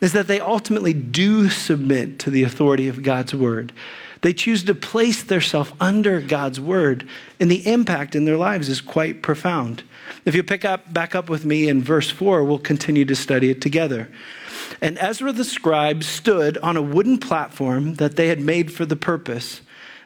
is 0.00 0.12
that 0.12 0.28
they 0.28 0.38
ultimately 0.38 0.92
do 0.92 1.48
submit 1.50 2.18
to 2.20 2.30
the 2.30 2.44
authority 2.44 2.88
of 2.88 3.02
God's 3.02 3.34
word. 3.34 3.72
They 4.22 4.32
choose 4.32 4.62
to 4.64 4.74
place 4.74 5.22
themselves 5.22 5.72
under 5.80 6.20
God's 6.20 6.60
word, 6.60 7.08
and 7.40 7.50
the 7.50 7.66
impact 7.66 8.14
in 8.14 8.26
their 8.26 8.36
lives 8.36 8.68
is 8.68 8.80
quite 8.80 9.22
profound. 9.22 9.82
If 10.24 10.34
you 10.34 10.42
pick 10.42 10.64
up 10.64 10.92
back 10.92 11.14
up 11.14 11.28
with 11.28 11.44
me 11.44 11.68
in 11.68 11.82
verse 11.82 12.10
4, 12.10 12.44
we'll 12.44 12.58
continue 12.58 13.04
to 13.04 13.16
study 13.16 13.50
it 13.50 13.60
together. 13.60 14.08
And 14.80 14.98
Ezra 14.98 15.32
the 15.32 15.44
scribe 15.44 16.04
stood 16.04 16.58
on 16.58 16.76
a 16.76 16.82
wooden 16.82 17.18
platform 17.18 17.94
that 17.94 18.16
they 18.16 18.28
had 18.28 18.40
made 18.40 18.72
for 18.72 18.84
the 18.84 18.96
purpose. 18.96 19.60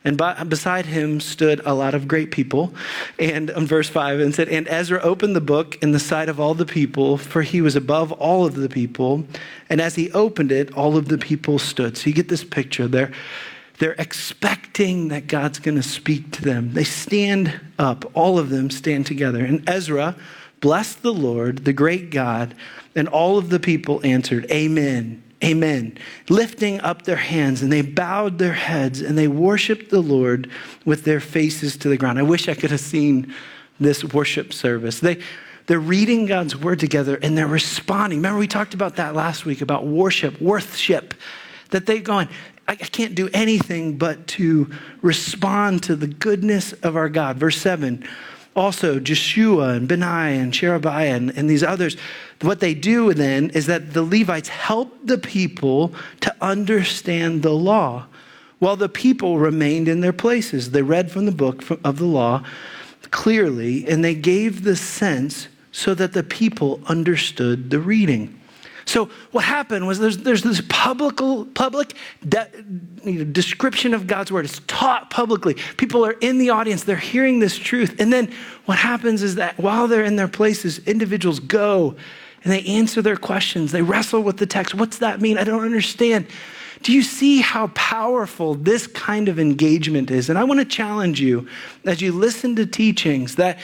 And 0.07 0.19
by, 0.19 0.43
beside 0.45 0.85
him 0.85 1.19
stood 1.19 1.63
a 1.65 1.73
lot 1.73 1.95
of 1.95 2.07
great 2.07 2.31
people. 2.31 2.75
And 3.19 3.51
verse 3.51 3.89
5, 3.89 4.21
and 4.21 4.35
said, 4.35 4.51
And 4.51 4.69
Ezra 4.69 5.01
opened 5.01 5.35
the 5.35 5.41
book 5.41 5.83
in 5.83 5.93
the 5.93 5.99
sight 5.99 6.29
of 6.29 6.39
all 6.39 6.53
the 6.53 6.67
people, 6.67 7.17
for 7.17 7.41
he 7.41 7.63
was 7.63 7.75
above 7.75 8.13
all 8.13 8.45
of 8.45 8.55
the 8.55 8.69
people. 8.69 9.25
And 9.71 9.81
as 9.81 9.95
he 9.95 10.13
opened 10.13 10.53
it, 10.53 10.73
all 10.75 10.99
of 10.99 11.09
the 11.09 11.17
people 11.17 11.59
stood. 11.59 11.97
So 11.97 12.09
you 12.09 12.15
get 12.15 12.29
this 12.29 12.45
picture. 12.45 12.87
They're, 12.87 13.13
they're 13.79 13.97
expecting 13.99 15.09
that 15.09 15.27
God's 15.27 15.59
going 15.59 15.77
to 15.77 15.83
speak 15.83 16.31
to 16.33 16.43
them. 16.43 16.73
They 16.75 16.85
stand 16.85 17.61
up, 17.79 18.11
all 18.15 18.39
of 18.39 18.51
them 18.51 18.71
stand 18.71 19.07
together. 19.07 19.45
And 19.45 19.69
Ezra 19.69 20.17
blessed 20.61 21.03
the 21.03 21.13
Lord, 21.13 21.65
the 21.65 21.73
great 21.73 22.11
God. 22.11 22.55
And 22.95 23.09
all 23.09 23.37
of 23.37 23.51
the 23.51 23.61
people 23.61 24.01
answered, 24.05 24.51
Amen. 24.51 25.23
Amen. 25.43 25.99
Lifting 26.31 26.81
up 26.81 27.03
their 27.03 27.17
hands, 27.17 27.61
and 27.61 27.71
they 27.71 27.83
bowed 27.83 28.39
their 28.39 28.55
heads 28.55 29.03
and 29.03 29.19
they 29.19 29.29
worshiped 29.29 29.91
the 29.91 30.01
Lord 30.01 30.51
with 30.87 31.05
their 31.05 31.21
faces 31.21 31.77
to 31.79 31.89
the 31.91 31.99
ground. 31.99 32.19
I 32.19 32.23
wish 32.23 32.49
I 32.49 32.55
could 32.55 32.71
have 32.71 32.81
seen 32.81 33.35
this 33.79 34.05
worship 34.05 34.55
service. 34.55 35.01
They, 35.01 35.21
they're 35.67 35.81
reading 35.81 36.25
God's 36.25 36.57
word 36.57 36.81
together 36.81 37.19
and 37.21 37.37
they're 37.37 37.47
responding. 37.47 38.21
Remember, 38.21 38.39
we 38.39 38.49
talked 38.49 38.73
about 38.73 38.97
that 38.97 39.15
last 39.15 39.45
week 39.45 39.61
about 39.61 39.87
worship, 39.87 40.41
worship, 40.41 41.13
that 41.71 41.87
they've 41.87 42.05
gone, 42.05 42.29
I 42.67 42.77
can't 42.77 43.15
do 43.15 43.29
anything 43.35 43.99
but 43.99 44.27
to 44.29 44.71
respond 45.03 45.83
to 45.85 45.97
the 45.97 46.07
goodness 46.07 46.73
of 46.73 46.97
our 46.97 47.09
God. 47.09 47.37
Verse 47.37 47.59
7 47.59 48.07
also 48.57 49.01
Jeshua 49.01 49.71
and 49.71 49.89
Bani 49.89 50.39
and 50.39 50.55
Sherebiah 50.55 51.15
and, 51.15 51.37
and, 51.37 51.51
these 51.51 51.63
others, 51.63 51.97
what 52.41 52.61
they 52.61 52.75
do 52.75 53.13
then 53.15 53.51
is 53.51 53.67
that 53.67 53.93
the 53.93 54.03
Levites 54.03 54.49
help 54.49 54.97
the 55.05 55.19
people 55.19 55.93
to 56.21 56.35
understand 56.41 57.43
the 57.43 57.53
law 57.53 58.07
while 58.59 58.77
the 58.77 58.89
people 58.89 59.39
remained 59.39 59.89
in 59.89 60.01
their 60.01 60.13
places. 60.13 60.71
They 60.71 60.83
read 60.83 61.11
from 61.11 61.27
the 61.27 61.33
book 61.33 61.65
of 61.85 61.99
the 61.99 62.05
law 62.05 62.45
clearly 63.11 63.87
and 63.87 64.05
they 64.05 64.15
gave 64.15 64.65
the 64.65 64.77
sense 64.77 65.49
so 65.73 65.95
that 65.95 66.13
the 66.13 66.23
people 66.23 66.81
understood 66.87 67.71
the 67.71 67.81
reading. 67.81 68.41
So 68.87 69.11
what 69.31 69.45
happened 69.45 69.87
was 69.87 69.99
there's, 69.99 70.19
there's 70.19 70.43
this 70.43 70.63
public, 70.69 71.17
public 71.55 71.95
de, 72.29 73.25
description 73.25 73.95
of 73.95 74.07
God's 74.07 74.31
word. 74.31 74.45
It's 74.45 74.61
taught 74.67 75.11
publicly. 75.11 75.55
People 75.77 76.05
are 76.05 76.13
in 76.13 76.39
the 76.39 76.51
audience. 76.51 76.85
They're 76.85 76.97
hearing 76.97 77.39
this 77.39 77.57
truth. 77.57 77.97
And 77.99 78.13
then 78.13 78.33
what 78.67 78.79
happens 78.79 79.23
is 79.23 79.37
that 79.37 79.59
while 79.59 79.89
they're 79.89 80.05
in 80.05 80.17
their 80.17 80.29
places, 80.29 80.79
individuals 80.87 81.41
go 81.41 81.97
and 82.43 82.53
they 82.53 82.63
answer 82.65 83.01
their 83.01 83.17
questions. 83.17 83.73
They 83.73 83.83
wrestle 83.83 84.23
with 84.23 84.37
the 84.37 84.47
text. 84.47 84.75
What's 84.75 84.99
that 84.99 85.21
mean? 85.21 85.39
I 85.39 85.45
don't 85.45 85.65
understand. 85.65 86.27
Do 86.83 86.93
you 86.93 87.03
see 87.03 87.41
how 87.41 87.69
powerful 87.69 88.55
this 88.55 88.87
kind 88.87 89.31
of 89.31 89.39
engagement 89.39 90.11
is? 90.11 90.29
And 90.29 90.39
I 90.39 90.45
want 90.45 90.61
to 90.61 90.67
challenge 90.67 91.19
you 91.19 91.49
as 91.87 92.03
you 92.03 92.13
listen 92.13 92.57
to 92.57 92.67
teachings 92.67 93.37
that 93.37 93.59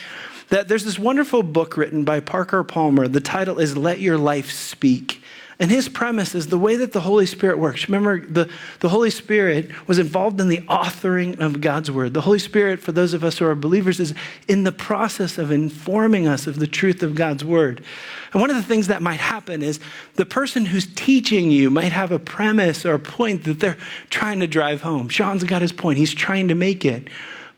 that 0.50 0.68
there's 0.68 0.84
this 0.84 0.98
wonderful 0.98 1.42
book 1.42 1.76
written 1.76 2.04
by 2.04 2.20
Parker 2.20 2.62
Palmer. 2.62 3.08
The 3.08 3.20
title 3.20 3.58
is 3.58 3.76
Let 3.76 4.00
Your 4.00 4.18
Life 4.18 4.50
Speak. 4.50 5.22
And 5.60 5.70
his 5.70 5.90
premise 5.90 6.34
is 6.34 6.46
the 6.46 6.58
way 6.58 6.76
that 6.76 6.92
the 6.92 7.02
Holy 7.02 7.26
Spirit 7.26 7.58
works. 7.58 7.86
Remember, 7.86 8.18
the, 8.18 8.50
the 8.80 8.88
Holy 8.88 9.10
Spirit 9.10 9.70
was 9.86 9.98
involved 9.98 10.40
in 10.40 10.48
the 10.48 10.62
authoring 10.62 11.38
of 11.38 11.60
God's 11.60 11.90
word. 11.90 12.14
The 12.14 12.22
Holy 12.22 12.38
Spirit, 12.38 12.80
for 12.80 12.92
those 12.92 13.12
of 13.12 13.22
us 13.22 13.38
who 13.38 13.44
are 13.44 13.54
believers, 13.54 14.00
is 14.00 14.14
in 14.48 14.64
the 14.64 14.72
process 14.72 15.36
of 15.36 15.50
informing 15.50 16.26
us 16.26 16.46
of 16.46 16.58
the 16.58 16.66
truth 16.66 17.02
of 17.02 17.14
God's 17.14 17.44
word. 17.44 17.84
And 18.32 18.40
one 18.40 18.48
of 18.48 18.56
the 18.56 18.62
things 18.62 18.86
that 18.86 19.02
might 19.02 19.20
happen 19.20 19.62
is 19.62 19.80
the 20.14 20.24
person 20.24 20.64
who's 20.64 20.86
teaching 20.94 21.50
you 21.50 21.68
might 21.68 21.92
have 21.92 22.10
a 22.10 22.18
premise 22.18 22.86
or 22.86 22.94
a 22.94 22.98
point 22.98 23.44
that 23.44 23.60
they're 23.60 23.76
trying 24.08 24.40
to 24.40 24.46
drive 24.46 24.80
home. 24.80 25.10
Shawn's 25.10 25.44
got 25.44 25.60
his 25.60 25.72
point, 25.72 25.98
he's 25.98 26.14
trying 26.14 26.48
to 26.48 26.54
make 26.54 26.86
it. 26.86 27.08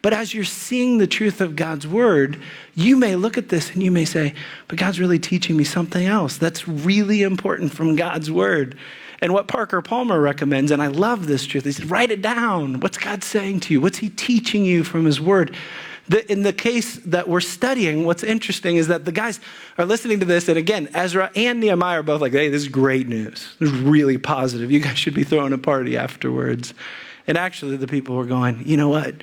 But 0.02 0.12
as 0.12 0.34
you're 0.34 0.44
seeing 0.44 0.98
the 0.98 1.06
truth 1.06 1.40
of 1.40 1.54
God's 1.54 1.86
word, 1.86 2.42
you 2.74 2.96
may 2.96 3.14
look 3.14 3.38
at 3.38 3.48
this 3.48 3.70
and 3.70 3.82
you 3.82 3.92
may 3.92 4.04
say, 4.04 4.34
but 4.66 4.76
God's 4.76 4.98
really 4.98 5.20
teaching 5.20 5.56
me 5.56 5.62
something 5.62 6.04
else 6.04 6.36
that's 6.36 6.66
really 6.66 7.22
important 7.22 7.72
from 7.72 7.94
God's 7.94 8.30
word. 8.30 8.76
And 9.20 9.32
what 9.32 9.46
Parker 9.46 9.80
Palmer 9.80 10.20
recommends, 10.20 10.72
and 10.72 10.82
I 10.82 10.88
love 10.88 11.28
this 11.28 11.46
truth, 11.46 11.64
he 11.64 11.70
said, 11.70 11.88
write 11.88 12.10
it 12.10 12.20
down. 12.20 12.80
What's 12.80 12.98
God 12.98 13.22
saying 13.22 13.60
to 13.60 13.74
you? 13.74 13.80
What's 13.80 13.98
he 13.98 14.10
teaching 14.10 14.64
you 14.64 14.82
from 14.82 15.04
his 15.04 15.20
word? 15.20 15.54
The, 16.08 16.30
in 16.30 16.42
the 16.42 16.52
case 16.52 16.96
that 16.96 17.28
we're 17.28 17.40
studying, 17.40 18.04
what's 18.04 18.24
interesting 18.24 18.76
is 18.76 18.88
that 18.88 19.04
the 19.04 19.12
guys 19.12 19.38
are 19.78 19.84
listening 19.84 20.18
to 20.18 20.26
this, 20.26 20.48
and 20.48 20.58
again, 20.58 20.88
Ezra 20.92 21.30
and 21.36 21.60
Nehemiah 21.60 22.00
are 22.00 22.02
both 22.02 22.20
like, 22.20 22.32
hey, 22.32 22.48
this 22.48 22.62
is 22.62 22.68
great 22.68 23.06
news. 23.06 23.54
This 23.60 23.70
is 23.70 23.78
really 23.78 24.18
positive. 24.18 24.72
You 24.72 24.80
guys 24.80 24.98
should 24.98 25.14
be 25.14 25.22
throwing 25.22 25.52
a 25.52 25.58
party 25.58 25.96
afterwards. 25.96 26.74
And 27.28 27.38
actually, 27.38 27.76
the 27.76 27.86
people 27.86 28.16
were 28.16 28.26
going, 28.26 28.64
you 28.66 28.76
know 28.76 28.88
what? 28.88 29.14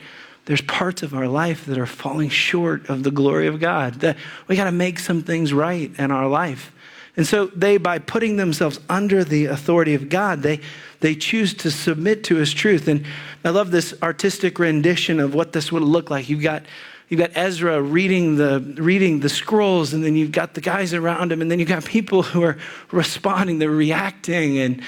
There's 0.49 0.61
parts 0.61 1.03
of 1.03 1.13
our 1.13 1.27
life 1.27 1.67
that 1.67 1.77
are 1.77 1.85
falling 1.85 2.27
short 2.27 2.89
of 2.89 3.03
the 3.03 3.11
glory 3.11 3.45
of 3.45 3.59
God. 3.59 3.93
That 3.99 4.17
we 4.47 4.55
got 4.55 4.63
to 4.63 4.71
make 4.71 4.97
some 4.97 5.21
things 5.21 5.53
right 5.53 5.91
in 5.99 6.09
our 6.09 6.27
life. 6.27 6.71
And 7.15 7.27
so 7.27 7.45
they, 7.47 7.77
by 7.77 7.99
putting 7.99 8.37
themselves 8.37 8.79
under 8.89 9.23
the 9.23 9.45
authority 9.45 9.93
of 9.93 10.09
God, 10.09 10.41
they, 10.41 10.59
they 11.01 11.13
choose 11.13 11.53
to 11.53 11.69
submit 11.69 12.23
to 12.23 12.37
his 12.37 12.51
truth. 12.51 12.87
And 12.87 13.05
I 13.45 13.51
love 13.51 13.69
this 13.69 13.93
artistic 14.01 14.57
rendition 14.57 15.19
of 15.19 15.35
what 15.35 15.53
this 15.53 15.71
would 15.71 15.83
look 15.83 16.09
like. 16.09 16.29
You've 16.29 16.41
got 16.41 16.63
You've 17.09 17.19
got 17.19 17.31
Ezra 17.33 17.81
reading 17.81 18.35
the, 18.35 18.59
reading 18.77 19.19
the 19.19 19.29
scrolls, 19.29 19.93
and 19.93 20.03
then 20.03 20.15
you've 20.15 20.31
got 20.31 20.53
the 20.53 20.61
guys 20.61 20.93
around 20.93 21.31
him, 21.31 21.41
and 21.41 21.49
then 21.49 21.57
you've 21.57 21.67
got 21.67 21.83
people 21.83 22.21
who 22.21 22.43
are 22.43 22.57
responding, 22.91 23.57
they're 23.57 23.69
reacting. 23.69 24.59
And, 24.59 24.83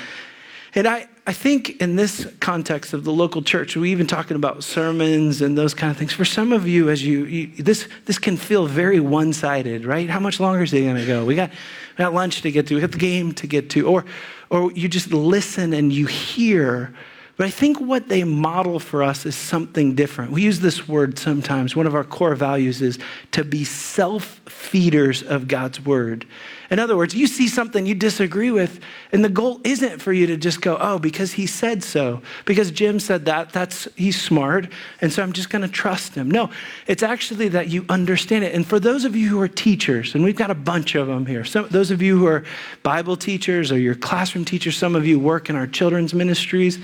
and 0.76 0.88
I, 0.88 1.08
I 1.28 1.34
think 1.34 1.80
in 1.82 1.98
this 1.98 2.28
context 2.40 2.94
of 2.94 3.04
the 3.04 3.12
local 3.12 3.44
church, 3.44 3.76
we 3.76 3.92
even 3.92 4.08
talking 4.08 4.36
about 4.36 4.64
sermons 4.64 5.42
and 5.42 5.56
those 5.56 5.76
kind 5.76 5.92
of 5.92 5.98
things. 5.98 6.14
For 6.14 6.26
some 6.26 6.52
of 6.52 6.68
you, 6.68 6.90
as 6.90 7.06
you, 7.06 7.26
you 7.26 7.48
this 7.64 7.88
this 8.06 8.18
can 8.18 8.38
feel 8.38 8.66
very 8.66 9.00
one-sided, 9.00 9.86
right? 9.86 10.10
How 10.10 10.20
much 10.20 10.40
longer 10.40 10.64
is 10.64 10.74
it 10.74 10.82
going 10.82 10.96
to 10.96 11.06
go? 11.06 11.24
We 11.24 11.36
got 11.36 11.52
we 11.52 12.04
got 12.04 12.14
lunch 12.16 12.42
to 12.42 12.52
get 12.52 12.66
to, 12.68 12.76
we 12.76 12.82
got 12.82 12.92
the 12.92 12.98
game 12.98 13.34
to 13.34 13.46
get 13.46 13.70
to, 13.72 13.88
or 13.88 14.06
or 14.50 14.72
you 14.72 14.88
just 14.88 15.14
listen 15.14 15.74
and 15.74 15.94
you 15.94 16.08
hear. 16.08 16.92
But 17.38 17.46
I 17.46 17.50
think 17.52 17.80
what 17.80 18.08
they 18.08 18.24
model 18.24 18.80
for 18.80 19.02
us 19.04 19.26
is 19.26 19.36
something 19.36 19.96
different. 19.96 20.32
We 20.32 20.42
use 20.42 20.60
this 20.60 20.88
word 20.88 21.18
sometimes. 21.18 21.76
One 21.76 21.88
of 21.88 21.96
our 21.96 22.04
core 22.04 22.36
values 22.36 22.82
is 22.82 23.00
to 23.32 23.44
be 23.44 23.64
self 23.64 24.42
feeders 24.48 25.22
of 25.22 25.48
God's 25.48 25.80
word. 25.80 26.26
In 26.72 26.80
other 26.80 26.96
words, 26.96 27.14
you 27.14 27.28
see 27.28 27.50
something 27.50 27.86
you 27.86 27.94
disagree 27.94 28.50
with, 28.50 28.80
and 29.12 29.26
the 29.26 29.30
goal 29.30 29.60
isn't 29.66 30.02
for 30.02 30.14
you 30.14 30.26
to 30.28 30.38
just 30.38 30.62
go, 30.62 30.78
oh, 30.80 31.00
because 31.00 31.34
he 31.34 31.46
said 31.46 31.84
so, 31.84 32.22
because 32.46 32.72
Jim 32.72 32.98
said 32.98 33.26
that, 33.26 33.52
that's 33.52 33.90
he's 33.98 34.20
smart, 34.20 34.70
and 35.02 35.12
so 35.12 35.22
I'm 35.22 35.34
just 35.34 35.50
going 35.50 35.64
to 35.64 35.68
trust 35.68 36.16
him. 36.16 36.32
No, 36.32 36.50
it's 36.88 37.04
actually 37.04 37.50
that 37.50 37.68
you 37.68 37.86
understand 37.90 38.46
it. 38.46 38.56
And 38.56 38.66
for 38.66 38.80
those 38.80 39.04
of 39.04 39.18
you 39.18 39.28
who 39.28 39.42
are 39.42 39.50
teachers, 39.50 40.16
and 40.16 40.24
we've 40.24 40.38
got 40.38 40.50
a 40.50 40.56
bunch 40.56 40.96
of 40.96 41.08
them 41.08 41.26
here, 41.26 41.44
some, 41.44 41.68
those 41.68 41.92
of 41.92 42.02
you 42.02 42.18
who 42.18 42.26
are 42.26 42.46
Bible 42.84 43.18
teachers 43.18 43.70
or 43.70 43.78
your 43.78 43.96
classroom 43.96 44.46
teachers, 44.46 44.78
some 44.78 44.96
of 44.96 45.06
you 45.06 45.20
work 45.20 45.50
in 45.50 45.58
our 45.58 45.68
children's 45.68 46.14
ministries 46.14 46.80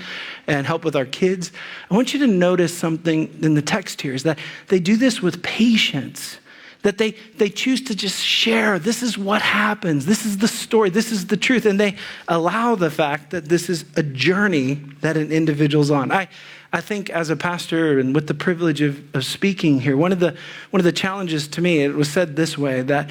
and 0.46 0.66
help 0.66 0.84
with 0.84 0.96
our 0.96 1.06
kids. 1.06 1.50
I 1.90 1.94
want 1.94 2.12
you 2.12 2.20
to 2.20 2.26
notice 2.26 2.76
something 2.76 3.38
in 3.42 3.54
the 3.54 3.62
text 3.62 4.02
here 4.02 4.12
is 4.12 4.24
that 4.24 4.38
they 4.66 4.80
do 4.80 4.98
this 4.98 5.22
with 5.22 5.42
patience 5.42 6.37
that 6.82 6.98
they, 6.98 7.12
they 7.36 7.48
choose 7.48 7.80
to 7.82 7.94
just 7.94 8.24
share 8.24 8.78
this 8.78 9.02
is 9.02 9.18
what 9.18 9.42
happens, 9.42 10.06
this 10.06 10.24
is 10.24 10.38
the 10.38 10.48
story, 10.48 10.90
this 10.90 11.10
is 11.10 11.26
the 11.26 11.36
truth, 11.36 11.66
and 11.66 11.78
they 11.78 11.96
allow 12.28 12.74
the 12.74 12.90
fact 12.90 13.30
that 13.30 13.46
this 13.46 13.68
is 13.68 13.84
a 13.96 14.02
journey 14.02 14.74
that 15.00 15.16
an 15.16 15.32
individual's 15.32 15.90
on. 15.90 16.12
I, 16.12 16.28
I 16.72 16.80
think 16.80 17.10
as 17.10 17.30
a 17.30 17.36
pastor 17.36 17.98
and 17.98 18.14
with 18.14 18.26
the 18.26 18.34
privilege 18.34 18.80
of, 18.80 19.02
of 19.14 19.24
speaking 19.24 19.80
here, 19.80 19.96
one 19.96 20.12
of, 20.12 20.20
the, 20.20 20.36
one 20.70 20.80
of 20.80 20.84
the 20.84 20.92
challenges 20.92 21.48
to 21.48 21.60
me, 21.60 21.82
it 21.82 21.94
was 21.94 22.10
said 22.10 22.36
this 22.36 22.56
way 22.56 22.82
that, 22.82 23.10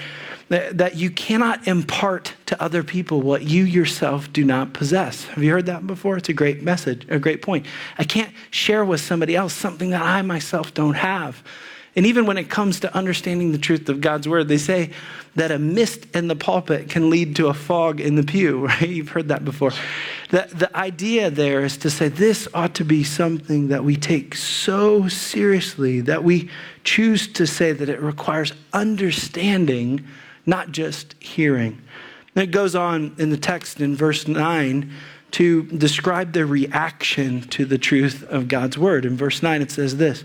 that, 0.50 0.78
that 0.78 0.96
you 0.96 1.10
cannot 1.10 1.68
impart 1.68 2.36
to 2.46 2.62
other 2.62 2.84
people 2.84 3.22
what 3.22 3.42
you 3.42 3.64
yourself 3.64 4.32
do 4.32 4.46
not 4.46 4.74
possess. 4.74 5.26
Have 5.26 5.44
you 5.44 5.52
heard 5.52 5.66
that 5.66 5.86
before? 5.88 6.18
It's 6.18 6.30
a 6.30 6.34
great 6.34 6.62
message, 6.62 7.06
a 7.10 7.20
great 7.20 7.42
point. 7.42 7.66
I 7.98 8.04
can't 8.06 8.32
share 8.52 8.86
with 8.86 9.02
somebody 9.02 9.36
else 9.36 9.54
something 9.54 9.90
that 9.90 10.02
I 10.02 10.22
myself 10.22 10.74
don't 10.74 10.94
have. 10.94 11.44
And 11.98 12.06
even 12.06 12.28
when 12.28 12.38
it 12.38 12.48
comes 12.48 12.80
to 12.82 12.96
understanding 12.96 13.52
the 13.52 13.58
truth 13.58 13.90
of 13.90 14.02
God's 14.02 14.28
word, 14.28 14.48
they 14.48 14.60
say 14.60 14.92
that 15.34 15.50
a 15.50 15.58
mist 15.58 16.06
in 16.16 16.28
the 16.28 16.36
pulpit 16.36 16.92
can 16.92 17.10
lead 17.10 17.36
to 17.38 17.48
a 17.48 17.56
fog 17.56 18.00
in 18.00 18.14
the 18.14 18.22
pew, 18.22 18.66
right? 18.68 18.88
You've 18.88 19.10
heard 19.10 19.30
that 19.30 19.44
before. 19.44 19.72
The, 20.30 20.48
the 20.54 20.78
idea 20.78 21.32
there 21.32 21.66
is 21.66 21.76
to 21.78 21.90
say 21.90 22.08
this 22.08 22.48
ought 22.54 22.76
to 22.76 22.86
be 22.86 23.04
something 23.04 23.70
that 23.70 23.84
we 23.84 23.96
take 23.96 24.36
so 24.36 25.08
seriously 25.08 26.02
that 26.02 26.24
we 26.24 26.52
choose 26.84 27.28
to 27.30 27.48
say 27.48 27.72
that 27.72 27.90
it 27.90 28.00
requires 28.00 28.54
understanding, 28.74 30.06
not 30.46 30.72
just 30.72 31.16
hearing. 31.20 31.82
And 32.36 32.44
it 32.44 32.52
goes 32.52 32.76
on 32.76 33.16
in 33.18 33.32
the 33.32 33.38
text 33.38 33.82
in 33.82 33.96
verse 33.96 34.28
9 34.28 34.92
to 35.32 35.64
describe 35.64 36.34
their 36.34 36.46
reaction 36.46 37.42
to 37.42 37.66
the 37.66 37.80
truth 37.80 38.22
of 38.30 38.48
God's 38.48 38.78
word. 38.78 39.04
In 39.04 39.18
verse 39.18 39.42
9, 39.42 39.64
it 39.64 39.72
says 39.72 39.98
this 39.98 40.24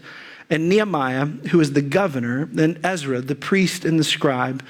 and 0.53 0.69
Nehemiah, 0.69 1.25
who 1.25 1.57
was 1.57 1.73
the 1.73 1.81
governor, 1.81 2.47
and 2.59 2.79
Ezra, 2.85 3.23
the 3.23 3.35
priest 3.35 3.87
and 3.87 3.99
the 3.99 4.05
scribe, 4.05 4.63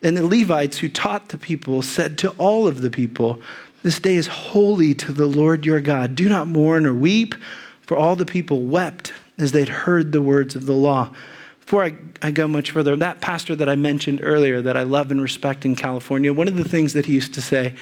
and 0.00 0.16
the 0.16 0.24
Levites 0.24 0.78
who 0.78 0.88
taught 0.88 1.30
the 1.30 1.38
people 1.38 1.82
said 1.82 2.16
to 2.18 2.30
all 2.38 2.68
of 2.68 2.82
the 2.82 2.90
people, 2.90 3.42
This 3.82 3.98
day 3.98 4.14
is 4.14 4.28
holy 4.28 4.94
to 4.94 5.12
the 5.12 5.26
Lord 5.26 5.66
your 5.66 5.80
God. 5.80 6.14
Do 6.14 6.28
not 6.28 6.46
mourn 6.46 6.86
or 6.86 6.94
weep, 6.94 7.34
for 7.82 7.96
all 7.96 8.14
the 8.14 8.24
people 8.24 8.62
wept 8.62 9.12
as 9.36 9.50
they'd 9.50 9.68
heard 9.68 10.12
the 10.12 10.22
words 10.22 10.54
of 10.54 10.66
the 10.66 10.72
law. 10.72 11.12
Before 11.58 11.84
I, 11.84 11.96
I 12.22 12.30
go 12.30 12.46
much 12.46 12.70
further, 12.70 12.94
that 12.94 13.20
pastor 13.20 13.56
that 13.56 13.68
I 13.68 13.74
mentioned 13.74 14.20
earlier 14.22 14.62
that 14.62 14.76
I 14.76 14.84
love 14.84 15.10
and 15.10 15.20
respect 15.20 15.64
in 15.64 15.74
California, 15.74 16.32
one 16.32 16.46
of 16.46 16.56
the 16.56 16.68
things 16.68 16.92
that 16.92 17.06
he 17.06 17.14
used 17.14 17.34
to 17.34 17.42
say 17.42 17.74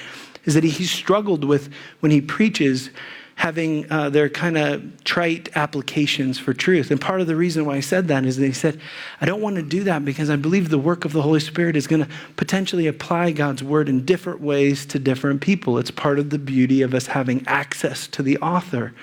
is 0.47 0.55
that 0.55 0.65
he, 0.65 0.71
he 0.71 0.85
struggled 0.85 1.45
with 1.45 1.71
when 2.01 2.13
he 2.13 2.23
preaches 2.23 2.89
having 3.37 3.91
uh, 3.91 4.11
their 4.11 4.29
kind 4.29 4.59
of 4.59 5.05
trite 5.05 5.49
applications 5.57 6.39
for 6.39 6.53
truth. 6.53 6.91
And 6.91 7.01
part 7.01 7.21
of 7.21 7.27
the 7.27 7.37
reason 7.37 7.65
why 7.65 7.77
I 7.77 7.81
said 7.81 8.09
that 8.09 8.25
is 8.25 8.37
they 8.37 8.53
said, 8.53 8.81
I 9.21 9.27
don't 9.27 9.41
want 9.41 9.57
to 9.57 9.63
do 9.63 9.85
that 9.85 10.05
because 10.05 10.31
I 10.31 10.37
believe 10.37 10.69
the 10.69 10.79
work 10.79 11.05
of 11.05 11.13
the 11.13 11.23
Holy 11.23 11.41
Spirit 11.41 11.77
is 11.77 11.87
going 11.87 12.05
to 12.05 12.11
potentially 12.37 12.87
apply 12.87 13.33
God's 13.33 13.63
word 13.63 13.89
in 13.89 14.05
different 14.05 14.41
ways 14.41 14.87
to 14.87 14.99
different 14.99 15.41
people. 15.41 15.79
It's 15.79 15.91
part 15.91 16.19
of 16.19 16.31
the 16.31 16.39
beauty 16.39 16.83
of 16.83 16.95
us 16.95 17.07
having 17.07 17.45
access 17.47 18.07
to 18.09 18.23
the 18.23 18.39
author. 18.39 18.95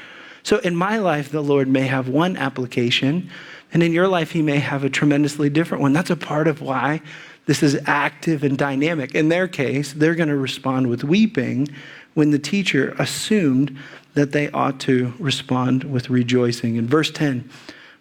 So 0.44 0.60
in 0.60 0.76
my 0.76 0.98
life, 0.98 1.32
the 1.32 1.42
Lord 1.42 1.68
may 1.68 1.88
have 1.88 2.08
one 2.08 2.38
application, 2.38 3.30
and 3.74 3.84
in 3.84 3.92
your 3.92 4.08
life, 4.08 4.32
He 4.32 4.42
may 4.42 4.58
have 4.58 4.84
a 4.84 4.90
tremendously 4.90 5.50
different 5.50 5.82
one. 5.82 5.94
That's 5.94 6.10
a 6.10 6.16
part 6.16 6.48
of 6.48 6.62
why 6.62 7.02
this 7.46 7.62
is 7.62 7.80
active 7.86 8.44
and 8.44 8.58
dynamic. 8.58 9.16
In 9.16 9.30
their 9.30 9.48
case, 9.48 9.94
they're 9.94 10.16
going 10.16 10.30
to 10.30 10.38
respond 10.38 10.88
with 10.88 11.04
weeping 11.04 11.68
when 12.14 12.32
the 12.32 12.40
teacher 12.40 12.96
assumed 13.00 13.78
that 14.14 14.32
they 14.32 14.50
ought 14.52 14.80
to 14.82 15.14
respond 15.20 15.84
with 15.84 16.10
rejoicing. 16.10 16.76
In 16.76 16.88
verse 16.88 17.12
10, 17.12 17.50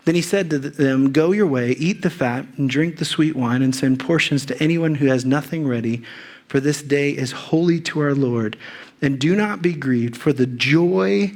then 0.05 0.15
he 0.15 0.23
said 0.23 0.49
to 0.51 0.59
them, 0.59 1.13
Go 1.13 1.33
your 1.33 1.47
way, 1.47 1.73
eat 1.73 2.03
the 2.03 2.11
fat, 2.11 2.47
and 2.57 2.71
drink 2.71 2.97
the 2.97 3.05
sweet 3.05 3.37
wine, 3.37 3.63
and 3.63 3.75
send 3.75 4.01
portions 4.01 4.47
to 4.47 4.63
anyone 4.63 4.95
who 4.95 5.07
has 5.07 5.25
nothing 5.25 5.67
ready, 5.67 6.03
for 6.47 6.61
this 6.61 6.83
day 6.83 7.11
is 7.11 7.33
holy 7.33 7.81
to 7.83 8.01
our 8.01 8.15
Lord. 8.15 8.57
And 9.03 9.19
do 9.19 9.37
not 9.37 9.61
be 9.61 9.75
grieved, 9.75 10.17
for 10.17 10.33
the 10.33 10.47
joy 10.47 11.33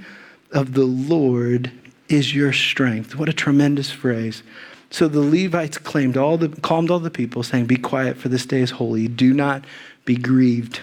of 0.52 0.72
the 0.72 0.85
Lord 0.85 1.70
is 2.08 2.35
your 2.35 2.52
strength. 2.52 3.14
What 3.14 3.28
a 3.28 3.35
tremendous 3.35 3.90
phrase. 3.90 4.42
So 4.90 5.08
the 5.08 5.20
Levites 5.20 5.78
claimed 5.78 6.16
all 6.16 6.37
the, 6.37 6.48
calmed 6.48 6.90
all 6.90 6.98
the 6.98 7.11
people, 7.11 7.42
saying, 7.42 7.66
Be 7.66 7.76
quiet, 7.76 8.16
for 8.16 8.28
this 8.28 8.46
day 8.46 8.61
is 8.61 8.72
holy. 8.72 9.08
Do 9.08 9.32
not 9.32 9.64
be 10.04 10.16
grieved. 10.16 10.80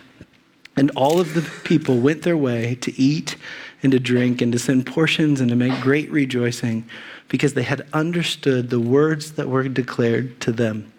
And 0.75 0.91
all 0.91 1.19
of 1.19 1.34
the 1.34 1.41
people 1.63 1.99
went 1.99 2.21
their 2.21 2.38
way 2.38 2.75
to 2.75 3.02
eat 3.02 3.36
and 3.82 3.92
to 3.92 4.00
drink 4.00 4.42
and 4.42 4.52
to 4.52 4.60
send 4.60 4.86
portions 4.86 5.39
and 5.42 5.50
to 5.50 5.56
make 5.56 5.80
great 5.82 6.10
rejoicing 6.12 6.86
because 7.28 7.54
they 7.54 7.63
had 7.63 7.88
understood 7.94 8.70
the 8.70 8.80
words 8.80 9.34
that 9.34 9.48
were 9.48 9.68
declared 9.68 10.39
to 10.42 10.52
them. 10.52 10.92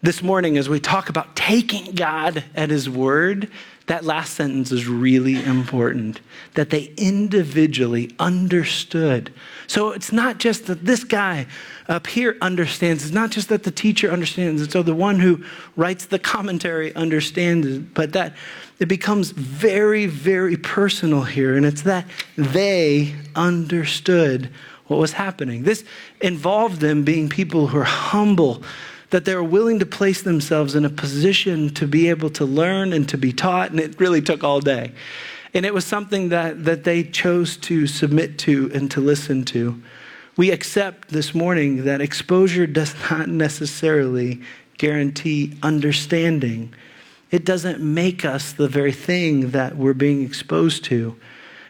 This 0.00 0.22
morning, 0.22 0.56
as 0.56 0.68
we 0.68 0.78
talk 0.78 1.08
about 1.08 1.34
taking 1.34 1.96
God 1.96 2.44
at 2.54 2.70
His 2.70 2.88
word, 2.88 3.50
that 3.86 4.04
last 4.04 4.34
sentence 4.34 4.70
is 4.70 4.86
really 4.86 5.42
important 5.42 6.20
that 6.54 6.70
they 6.70 6.92
individually 6.96 8.14
understood. 8.20 9.34
So 9.66 9.90
it's 9.90 10.12
not 10.12 10.38
just 10.38 10.66
that 10.66 10.84
this 10.84 11.02
guy 11.02 11.48
up 11.88 12.06
here 12.06 12.36
understands, 12.40 13.02
it's 13.02 13.12
not 13.12 13.30
just 13.30 13.48
that 13.48 13.64
the 13.64 13.72
teacher 13.72 14.08
understands, 14.12 14.62
and 14.62 14.70
so 14.70 14.84
the 14.84 14.94
one 14.94 15.18
who 15.18 15.42
writes 15.74 16.06
the 16.06 16.20
commentary 16.20 16.94
understands 16.94 17.78
but 17.78 18.12
that 18.12 18.36
it 18.78 18.86
becomes 18.86 19.32
very, 19.32 20.06
very 20.06 20.56
personal 20.56 21.22
here, 21.22 21.56
and 21.56 21.66
it's 21.66 21.82
that 21.82 22.06
they 22.36 23.16
understood 23.34 24.48
what 24.86 25.00
was 25.00 25.12
happening. 25.12 25.64
This 25.64 25.84
involved 26.20 26.80
them 26.80 27.02
being 27.02 27.28
people 27.28 27.66
who 27.66 27.78
are 27.78 27.84
humble 27.84 28.62
that 29.10 29.24
they're 29.24 29.42
willing 29.42 29.78
to 29.78 29.86
place 29.86 30.22
themselves 30.22 30.74
in 30.74 30.84
a 30.84 30.90
position 30.90 31.72
to 31.74 31.86
be 31.86 32.08
able 32.08 32.30
to 32.30 32.44
learn 32.44 32.92
and 32.92 33.08
to 33.08 33.16
be 33.16 33.32
taught, 33.32 33.70
and 33.70 33.80
it 33.80 33.98
really 33.98 34.20
took 34.20 34.44
all 34.44 34.60
day. 34.60 34.92
And 35.54 35.64
it 35.64 35.72
was 35.72 35.86
something 35.86 36.28
that, 36.28 36.64
that 36.64 36.84
they 36.84 37.02
chose 37.04 37.56
to 37.58 37.86
submit 37.86 38.38
to 38.40 38.70
and 38.74 38.90
to 38.90 39.00
listen 39.00 39.44
to. 39.46 39.80
We 40.36 40.50
accept 40.50 41.08
this 41.08 41.34
morning 41.34 41.84
that 41.84 42.00
exposure 42.00 42.66
does 42.66 42.94
not 43.10 43.28
necessarily 43.28 44.42
guarantee 44.76 45.54
understanding. 45.62 46.72
It 47.30 47.44
doesn't 47.44 47.80
make 47.80 48.24
us 48.24 48.52
the 48.52 48.68
very 48.68 48.92
thing 48.92 49.50
that 49.50 49.76
we're 49.76 49.94
being 49.94 50.22
exposed 50.22 50.84
to. 50.84 51.16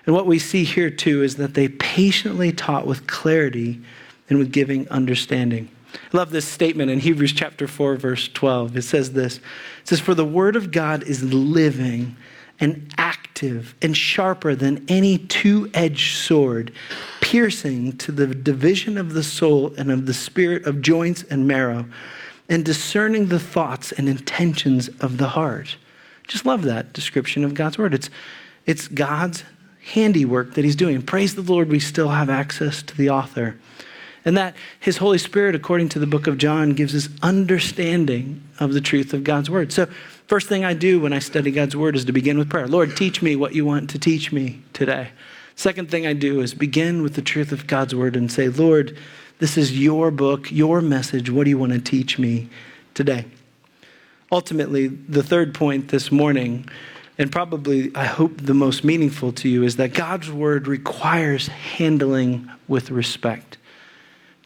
And 0.07 0.15
what 0.15 0.27
we 0.27 0.39
see 0.39 0.65
here 0.65 0.91
too 0.91 1.23
is 1.23 1.37
that 1.37 1.55
they 1.55 1.69
patiently 1.69 2.53
taught 2.53 2.87
with 2.87 3.07
clarity 3.07 3.81
and 4.29 4.39
with 4.39 4.53
giving 4.53 4.89
understanding. 4.89 5.69
I 6.13 6.17
love 6.17 6.31
this 6.31 6.47
statement 6.47 6.91
in 6.91 7.01
Hebrews 7.01 7.33
chapter 7.33 7.69
4, 7.69 7.97
verse 7.97 8.29
12. 8.29 8.77
It 8.77 8.83
says 8.83 9.13
this 9.13 9.39
It 9.39 9.43
says, 9.85 10.01
For 10.01 10.15
the 10.15 10.25
word 10.25 10.57
of 10.57 10.71
God 10.71 11.03
is 11.03 11.23
living 11.23 12.17
and 12.61 12.93
active 12.99 13.75
and 13.81 13.97
sharper 13.97 14.55
than 14.55 14.85
any 14.89 15.19
two 15.19 15.71
edged 15.75 16.17
sword, 16.17 16.73
piercing 17.21 17.97
to 17.99 18.13
the 18.13 18.27
division 18.27 18.99
of 18.99 19.13
the 19.13 19.23
soul 19.23 19.73
and 19.77 19.91
of 19.91 20.07
the 20.07 20.15
spirit 20.15 20.67
of 20.67 20.83
joints 20.83 21.23
and 21.25 21.47
marrow, 21.47 21.87
and 22.49 22.65
discerning 22.65 23.27
the 23.27 23.39
thoughts 23.39 23.93
and 23.93 24.09
intentions 24.09 24.89
of 25.01 25.19
the 25.19 25.29
heart. 25.29 25.77
Just 26.27 26.47
love 26.47 26.63
that 26.63 26.93
description 26.93 27.45
of 27.45 27.55
God's 27.55 27.79
word. 27.79 27.95
It's, 27.95 28.11
it's 28.67 28.89
God's 28.89 29.45
handiwork 29.93 30.55
that 30.55 30.65
He's 30.65 30.77
doing. 30.77 31.01
Praise 31.03 31.35
the 31.35 31.43
Lord, 31.43 31.69
we 31.69 31.81
still 31.81 32.09
have 32.09 32.29
access 32.29 32.83
to 32.83 32.97
the 32.97 33.11
author. 33.11 33.57
And 34.25 34.37
that 34.37 34.57
His 34.81 34.99
Holy 34.99 35.19
Spirit, 35.19 35.55
according 35.55 35.89
to 35.91 35.99
the 35.99 36.07
book 36.07 36.27
of 36.27 36.39
John, 36.39 36.73
gives 36.73 36.95
us 36.95 37.09
understanding 37.23 38.43
of 38.59 38.73
the 38.73 38.81
truth 38.81 39.13
of 39.13 39.25
God's 39.25 39.49
Word. 39.49 39.73
So, 39.73 39.87
first 40.27 40.49
thing 40.49 40.65
I 40.65 40.75
do 40.75 41.01
when 41.01 41.13
I 41.13 41.19
study 41.19 41.51
God's 41.51 41.77
Word 41.77 41.97
is 41.97 42.05
to 42.07 42.13
begin 42.13 42.39
with 42.39 42.51
prayer. 42.51 42.67
Lord, 42.67 42.97
teach 42.97 43.23
me 43.23 43.37
what 43.37 43.55
you 43.55 43.65
want 43.65 43.91
to 43.91 43.99
teach 43.99 44.33
me 44.33 44.63
today. 44.73 45.11
Second 45.55 45.91
thing 45.91 46.07
I 46.07 46.13
do 46.13 46.41
is 46.41 46.55
begin 46.55 47.03
with 47.03 47.15
the 47.15 47.23
truth 47.23 47.53
of 47.53 47.67
God's 47.67 47.95
Word 47.95 48.17
and 48.17 48.31
say, 48.31 48.49
Lord, 48.49 48.97
this 49.39 49.57
is 49.57 49.79
your 49.79 50.11
book, 50.11 50.51
your 50.51 50.81
message. 50.81 51.31
What 51.31 51.45
do 51.45 51.51
you 51.51 51.59
want 51.59 51.73
to 51.73 51.81
teach 51.81 52.19
me 52.19 52.49
today? 52.95 53.25
Ultimately, 54.31 54.89
the 54.89 55.23
third 55.23 55.55
point 55.55 55.89
this 55.89 56.13
morning, 56.13 56.69
and 57.19 57.33
probably 57.33 57.91
I 57.95 58.05
hope 58.05 58.41
the 58.41 58.55
most 58.55 58.85
meaningful 58.85 59.33
to 59.33 59.49
you, 59.49 59.63
is 59.63 59.77
that 59.77 59.95
God's 59.95 60.31
Word 60.31 60.67
requires 60.67 61.49
handling 61.49 62.51
with 62.67 62.91
respect 62.91 63.58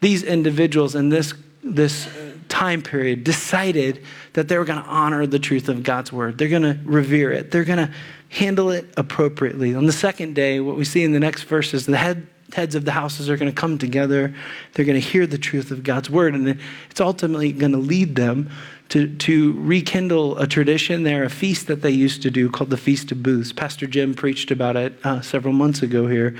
these 0.03 0.21
individuals 0.21 0.95
in 0.95 1.09
this, 1.09 1.33
this 1.63 2.07
time 2.49 2.81
period 2.81 3.23
decided 3.23 4.03
that 4.33 4.47
they 4.47 4.57
were 4.57 4.65
going 4.65 4.81
to 4.81 4.87
honor 4.87 5.25
the 5.25 5.39
truth 5.39 5.69
of 5.69 5.81
God's 5.81 6.11
word. 6.11 6.37
They're 6.37 6.49
going 6.49 6.61
to 6.61 6.77
revere 6.83 7.31
it. 7.31 7.51
They're 7.51 7.63
going 7.63 7.87
to 7.87 7.93
handle 8.29 8.69
it 8.69 8.93
appropriately. 8.97 9.73
On 9.73 9.85
the 9.85 9.93
second 9.93 10.35
day, 10.35 10.59
what 10.59 10.75
we 10.75 10.83
see 10.83 11.03
in 11.03 11.13
the 11.13 11.19
next 11.19 11.43
verse 11.43 11.73
is 11.73 11.85
the 11.85 11.97
head, 11.97 12.27
heads 12.51 12.75
of 12.75 12.83
the 12.83 12.91
houses 12.91 13.29
are 13.29 13.37
going 13.37 13.49
to 13.49 13.55
come 13.55 13.77
together. 13.77 14.35
They're 14.73 14.85
going 14.85 14.99
to 15.01 15.07
hear 15.07 15.25
the 15.25 15.37
truth 15.37 15.71
of 15.71 15.83
God's 15.83 16.09
word, 16.09 16.35
and 16.35 16.59
it's 16.89 17.01
ultimately 17.01 17.53
going 17.53 17.71
to 17.71 17.77
lead 17.77 18.15
them 18.15 18.49
to, 18.89 19.07
to 19.15 19.53
rekindle 19.53 20.37
a 20.37 20.47
tradition 20.47 21.03
there, 21.03 21.23
a 21.23 21.29
feast 21.29 21.67
that 21.67 21.81
they 21.81 21.91
used 21.91 22.21
to 22.23 22.29
do 22.29 22.49
called 22.49 22.69
the 22.71 22.77
Feast 22.77 23.11
of 23.11 23.23
Booths. 23.23 23.53
Pastor 23.53 23.87
Jim 23.87 24.13
preached 24.13 24.51
about 24.51 24.75
it 24.75 24.93
uh, 25.05 25.21
several 25.21 25.53
months 25.53 25.81
ago 25.81 26.07
here. 26.07 26.35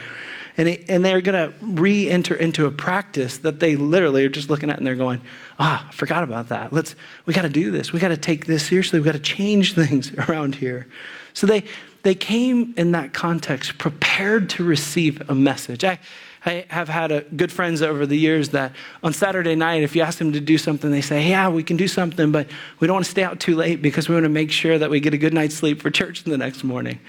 And, 0.56 0.70
it, 0.70 0.86
and 0.88 1.04
they're 1.04 1.22
going 1.22 1.52
to 1.52 1.66
re 1.66 2.10
enter 2.10 2.36
into 2.36 2.66
a 2.66 2.72
practice 2.72 3.40
that 3.40 3.60
they 3.60 3.76
literally 3.76 4.24
are 4.26 4.30
just 4.30 4.50
looking 4.50 4.70
at 4.70 4.78
and 4.78 4.86
they're 4.86 4.96
going, 4.96 5.22
ah, 5.58 5.88
I 5.88 5.92
forgot 5.92 6.24
about 6.24 6.50
that. 6.50 6.72
Let's, 6.72 6.96
we 7.26 7.34
got 7.34 7.42
to 7.42 7.50
do 7.50 7.72
this. 7.72 7.92
We 7.92 8.00
got 8.00 8.10
to 8.10 8.18
take 8.18 8.46
this 8.46 8.68
seriously. 8.68 9.00
We 9.00 9.06
got 9.06 9.14
to 9.14 9.20
change 9.20 9.74
things 9.76 10.14
around 10.14 10.56
here. 10.56 10.88
So 11.34 11.48
they, 11.48 11.64
they 12.04 12.14
came 12.14 12.74
in 12.78 12.92
that 12.92 13.14
context 13.14 13.78
prepared 13.78 14.50
to 14.52 14.64
receive 14.64 15.28
a 15.30 15.36
message. 15.36 15.84
I, 15.84 16.00
I 16.46 16.66
have 16.70 16.90
had 16.90 17.12
a, 17.12 17.22
good 17.22 17.52
friends 17.52 17.82
over 17.82 18.06
the 18.06 18.18
years 18.18 18.50
that 18.50 18.74
on 19.02 19.14
Saturday 19.14 19.56
night, 19.56 19.82
if 19.82 19.96
you 19.96 20.02
ask 20.02 20.20
them 20.20 20.34
to 20.34 20.42
do 20.42 20.58
something, 20.58 20.92
they 20.92 21.02
say, 21.02 21.30
Yeah, 21.30 21.50
we 21.50 21.64
can 21.64 21.78
do 21.78 21.88
something, 21.88 22.32
but 22.32 22.48
we 22.80 22.88
don't 22.88 22.96
want 22.96 23.06
to 23.06 23.12
stay 23.12 23.24
out 23.24 23.40
too 23.40 23.56
late 23.56 23.82
because 23.82 24.10
we 24.10 24.16
want 24.16 24.26
to 24.26 24.30
make 24.30 24.52
sure 24.52 24.78
that 24.78 24.90
we 24.90 25.00
get 25.00 25.14
a 25.14 25.18
good 25.18 25.34
night's 25.34 25.56
sleep 25.56 25.82
for 25.82 25.90
church 25.90 26.24
the 26.24 26.38
next 26.38 26.64
morning. 26.64 27.00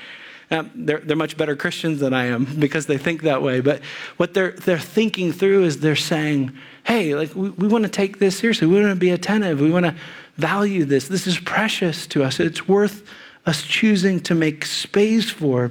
Um, 0.51 0.71
they're, 0.75 0.99
they're 0.99 1.17
much 1.17 1.37
better 1.37 1.57
Christians 1.57 2.01
than 2.01 2.13
I 2.13 2.27
am 2.27 2.45
because 2.59 2.87
they 2.87 2.99
think 2.99 3.23
that 3.23 3.43
way. 3.43 3.61
But 3.61 3.81
what 4.17 4.35
they're, 4.35 4.53
they're 4.53 4.79
thinking 4.79 5.33
through 5.33 5.65
is 5.65 5.81
they're 5.81 5.97
saying, 5.97 6.53
hey, 6.85 7.15
like 7.15 7.35
we, 7.35 7.51
we 7.51 7.69
want 7.69 7.85
to 7.85 7.91
take 7.91 8.19
this 8.19 8.39
seriously. 8.39 8.67
We 8.67 8.81
want 8.81 8.89
to 8.89 8.97
be 8.97 9.11
attentive. 9.11 9.61
We 9.61 9.71
want 9.71 9.87
to 9.87 9.95
value 10.37 10.85
this. 10.85 11.09
This 11.09 11.27
is 11.27 11.39
precious 11.39 12.07
to 12.09 12.23
us. 12.25 12.41
It's 12.41 12.69
worth 12.69 13.09
us 13.47 13.63
choosing 13.63 14.21
to 14.21 14.35
make 14.35 14.65
space 14.65 15.31
for. 15.31 15.71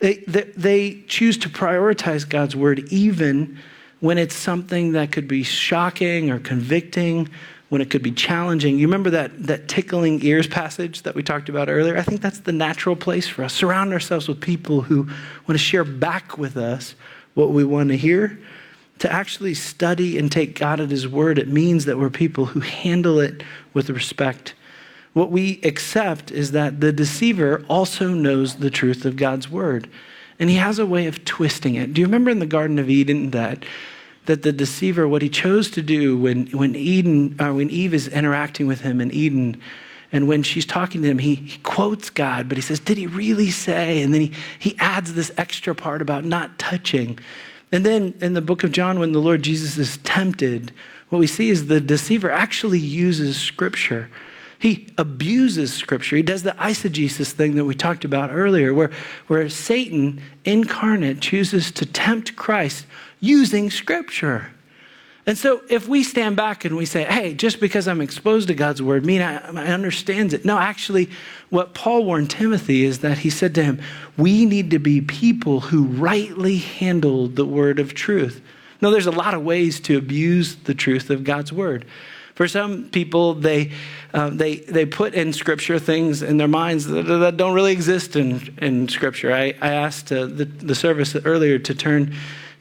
They, 0.00 0.16
they, 0.28 0.42
they 0.56 1.02
choose 1.08 1.36
to 1.38 1.48
prioritize 1.48 2.28
God's 2.28 2.54
word 2.54 2.80
even 2.90 3.58
when 4.00 4.16
it's 4.16 4.34
something 4.34 4.92
that 4.92 5.10
could 5.10 5.26
be 5.26 5.42
shocking 5.42 6.30
or 6.30 6.38
convicting 6.38 7.28
when 7.68 7.80
it 7.82 7.90
could 7.90 8.02
be 8.02 8.12
challenging. 8.12 8.78
You 8.78 8.86
remember 8.86 9.10
that, 9.10 9.42
that 9.46 9.68
tickling 9.68 10.24
ears 10.24 10.46
passage 10.46 11.02
that 11.02 11.14
we 11.14 11.22
talked 11.22 11.48
about 11.48 11.68
earlier? 11.68 11.96
I 11.96 12.02
think 12.02 12.20
that's 12.20 12.40
the 12.40 12.52
natural 12.52 12.96
place 12.96 13.28
for 13.28 13.44
us. 13.44 13.52
Surround 13.52 13.92
ourselves 13.92 14.26
with 14.26 14.40
people 14.40 14.80
who 14.82 15.02
want 15.02 15.48
to 15.48 15.58
share 15.58 15.84
back 15.84 16.38
with 16.38 16.56
us 16.56 16.94
what 17.34 17.50
we 17.50 17.64
want 17.64 17.90
to 17.90 17.96
hear. 17.96 18.38
To 19.00 19.12
actually 19.12 19.54
study 19.54 20.18
and 20.18 20.32
take 20.32 20.58
God 20.58 20.80
at 20.80 20.90
His 20.90 21.06
word, 21.06 21.38
it 21.38 21.48
means 21.48 21.84
that 21.84 21.98
we're 21.98 22.10
people 22.10 22.46
who 22.46 22.60
handle 22.60 23.20
it 23.20 23.42
with 23.72 23.90
respect. 23.90 24.54
What 25.12 25.30
we 25.30 25.60
accept 25.62 26.30
is 26.30 26.52
that 26.52 26.80
the 26.80 26.92
deceiver 26.92 27.64
also 27.68 28.08
knows 28.08 28.56
the 28.56 28.70
truth 28.70 29.04
of 29.04 29.16
God's 29.16 29.48
word. 29.48 29.88
And 30.38 30.48
he 30.48 30.56
has 30.56 30.78
a 30.78 30.86
way 30.86 31.06
of 31.06 31.24
twisting 31.24 31.74
it. 31.74 31.92
Do 31.92 32.00
you 32.00 32.06
remember 32.06 32.30
in 32.30 32.38
the 32.38 32.46
Garden 32.46 32.78
of 32.78 32.88
Eden 32.88 33.30
that 33.30 33.64
that 34.28 34.42
the 34.42 34.52
deceiver, 34.52 35.08
what 35.08 35.22
he 35.22 35.28
chose 35.30 35.70
to 35.70 35.82
do 35.82 36.16
when, 36.16 36.46
when, 36.48 36.76
Eden, 36.76 37.34
uh, 37.40 37.52
when 37.52 37.70
Eve 37.70 37.94
is 37.94 38.08
interacting 38.08 38.66
with 38.66 38.82
him 38.82 39.00
in 39.00 39.10
Eden, 39.10 39.60
and 40.12 40.28
when 40.28 40.42
she's 40.42 40.66
talking 40.66 41.00
to 41.02 41.08
him, 41.08 41.18
he, 41.18 41.34
he 41.34 41.58
quotes 41.58 42.10
God, 42.10 42.46
but 42.46 42.58
he 42.58 42.62
says, 42.62 42.78
Did 42.78 42.98
he 42.98 43.06
really 43.06 43.50
say? 43.50 44.02
And 44.02 44.12
then 44.12 44.20
he, 44.20 44.32
he 44.58 44.76
adds 44.78 45.14
this 45.14 45.32
extra 45.38 45.74
part 45.74 46.02
about 46.02 46.24
not 46.24 46.58
touching. 46.58 47.18
And 47.72 47.84
then 47.84 48.14
in 48.20 48.34
the 48.34 48.42
book 48.42 48.64
of 48.64 48.72
John, 48.72 48.98
when 48.98 49.12
the 49.12 49.18
Lord 49.18 49.42
Jesus 49.42 49.78
is 49.78 49.96
tempted, 49.98 50.72
what 51.08 51.18
we 51.18 51.26
see 51.26 51.48
is 51.48 51.66
the 51.66 51.80
deceiver 51.80 52.30
actually 52.30 52.78
uses 52.78 53.40
scripture. 53.40 54.10
He 54.58 54.88
abuses 54.98 55.72
scripture. 55.72 56.16
He 56.16 56.22
does 56.22 56.42
the 56.42 56.52
eisegesis 56.52 57.32
thing 57.32 57.54
that 57.54 57.64
we 57.64 57.74
talked 57.74 58.04
about 58.04 58.30
earlier, 58.30 58.74
where, 58.74 58.90
where 59.28 59.48
Satan 59.48 60.20
incarnate 60.44 61.20
chooses 61.20 61.70
to 61.72 61.86
tempt 61.86 62.36
Christ 62.36 62.84
using 63.20 63.70
Scripture. 63.70 64.50
And 65.26 65.36
so 65.36 65.60
if 65.68 65.86
we 65.86 66.04
stand 66.04 66.36
back 66.36 66.64
and 66.64 66.74
we 66.74 66.86
say, 66.86 67.04
hey, 67.04 67.34
just 67.34 67.60
because 67.60 67.86
I'm 67.86 68.00
exposed 68.00 68.48
to 68.48 68.54
God's 68.54 68.80
word, 68.80 69.04
mean 69.04 69.20
I, 69.20 69.36
I 69.36 69.66
understand 69.66 70.32
it. 70.32 70.46
No, 70.46 70.58
actually, 70.58 71.10
what 71.50 71.74
Paul 71.74 72.06
warned 72.06 72.30
Timothy 72.30 72.84
is 72.84 73.00
that 73.00 73.18
he 73.18 73.28
said 73.28 73.54
to 73.56 73.62
him, 73.62 73.82
we 74.16 74.46
need 74.46 74.70
to 74.70 74.78
be 74.78 75.02
people 75.02 75.60
who 75.60 75.84
rightly 75.84 76.56
handle 76.56 77.28
the 77.28 77.44
word 77.44 77.78
of 77.78 77.92
truth. 77.92 78.40
Now, 78.80 78.88
there's 78.88 79.06
a 79.06 79.10
lot 79.10 79.34
of 79.34 79.42
ways 79.42 79.80
to 79.80 79.98
abuse 79.98 80.56
the 80.56 80.74
truth 80.74 81.10
of 81.10 81.24
God's 81.24 81.52
word. 81.52 81.84
For 82.34 82.48
some 82.48 82.84
people, 82.84 83.34
they, 83.34 83.72
um, 84.14 84.38
they, 84.38 84.58
they 84.60 84.86
put 84.86 85.12
in 85.12 85.32
Scripture 85.32 85.78
things 85.78 86.22
in 86.22 86.38
their 86.38 86.48
minds 86.48 86.86
that, 86.86 87.02
that 87.02 87.36
don't 87.36 87.52
really 87.52 87.72
exist 87.72 88.16
in, 88.16 88.56
in 88.62 88.88
Scripture. 88.88 89.34
I, 89.34 89.54
I 89.60 89.72
asked 89.72 90.10
uh, 90.10 90.24
the, 90.24 90.44
the 90.44 90.74
service 90.74 91.16
earlier 91.16 91.58
to 91.58 91.74
turn 91.74 92.14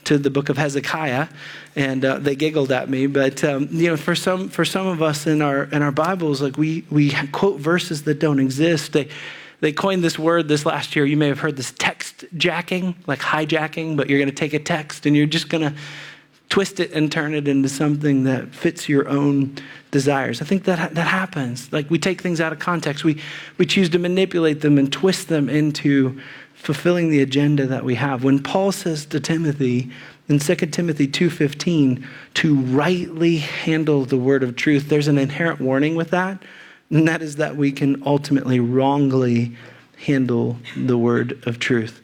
to 0.07 0.17
the 0.17 0.29
book 0.29 0.47
of 0.47 0.57
Hezekiah, 0.57 1.27
and 1.75 2.03
uh, 2.03 2.17
they 2.19 2.35
giggled 2.35 2.71
at 2.71 2.89
me. 2.89 3.07
But 3.07 3.43
um, 3.43 3.67
you 3.71 3.89
know, 3.89 3.97
for 3.97 4.15
some 4.15 4.47
for 4.49 4.63
some 4.63 4.87
of 4.87 5.01
us 5.01 5.27
in 5.27 5.41
our 5.41 5.65
in 5.65 5.81
our 5.81 5.91
Bibles, 5.91 6.41
like 6.41 6.57
we 6.57 6.85
we 6.89 7.11
quote 7.31 7.59
verses 7.59 8.03
that 8.03 8.19
don't 8.19 8.39
exist. 8.39 8.93
They 8.93 9.09
they 9.59 9.73
coined 9.73 10.03
this 10.03 10.17
word 10.17 10.47
this 10.47 10.65
last 10.65 10.95
year. 10.95 11.05
You 11.05 11.17
may 11.17 11.27
have 11.27 11.39
heard 11.39 11.57
this 11.57 11.73
text 11.73 12.25
jacking, 12.37 12.95
like 13.05 13.19
hijacking, 13.19 13.97
but 13.97 14.09
you're 14.09 14.19
going 14.19 14.29
to 14.29 14.35
take 14.35 14.53
a 14.53 14.59
text 14.59 15.05
and 15.05 15.15
you're 15.15 15.25
just 15.25 15.49
going 15.49 15.63
to 15.63 15.77
twist 16.49 16.79
it 16.79 16.91
and 16.93 17.11
turn 17.11 17.33
it 17.33 17.47
into 17.47 17.67
something 17.67 18.23
that 18.23 18.55
fits 18.55 18.87
your 18.87 19.09
own 19.09 19.55
desires. 19.91 20.41
I 20.41 20.45
think 20.45 20.63
that 20.65 20.93
that 20.95 21.07
happens. 21.07 21.71
Like 21.73 21.89
we 21.89 21.99
take 21.99 22.21
things 22.21 22.39
out 22.39 22.53
of 22.53 22.59
context. 22.59 23.03
We 23.03 23.21
we 23.57 23.65
choose 23.65 23.89
to 23.89 23.99
manipulate 23.99 24.61
them 24.61 24.77
and 24.77 24.91
twist 24.91 25.27
them 25.27 25.49
into 25.49 26.21
fulfilling 26.57 27.09
the 27.09 27.21
agenda 27.21 27.65
that 27.67 27.85
we 27.85 27.95
have. 27.95 28.23
When 28.23 28.41
Paul 28.41 28.71
says 28.71 29.05
to 29.05 29.19
Timothy 29.19 29.89
in 30.27 30.39
2 30.39 30.55
Timothy 30.73 31.07
2:15 31.07 32.03
to 32.33 32.55
rightly 32.55 33.37
handle 33.37 34.03
the 34.05 34.17
word 34.17 34.43
of 34.43 34.55
truth, 34.55 34.89
there's 34.89 35.07
an 35.07 35.17
inherent 35.17 35.61
warning 35.61 35.95
with 35.95 36.09
that, 36.09 36.43
and 36.89 37.07
that 37.07 37.21
is 37.21 37.37
that 37.37 37.55
we 37.55 37.71
can 37.71 38.01
ultimately 38.05 38.59
wrongly 38.59 39.55
handle 40.05 40.57
the 40.75 40.97
word 40.97 41.41
of 41.45 41.59
truth. 41.59 42.01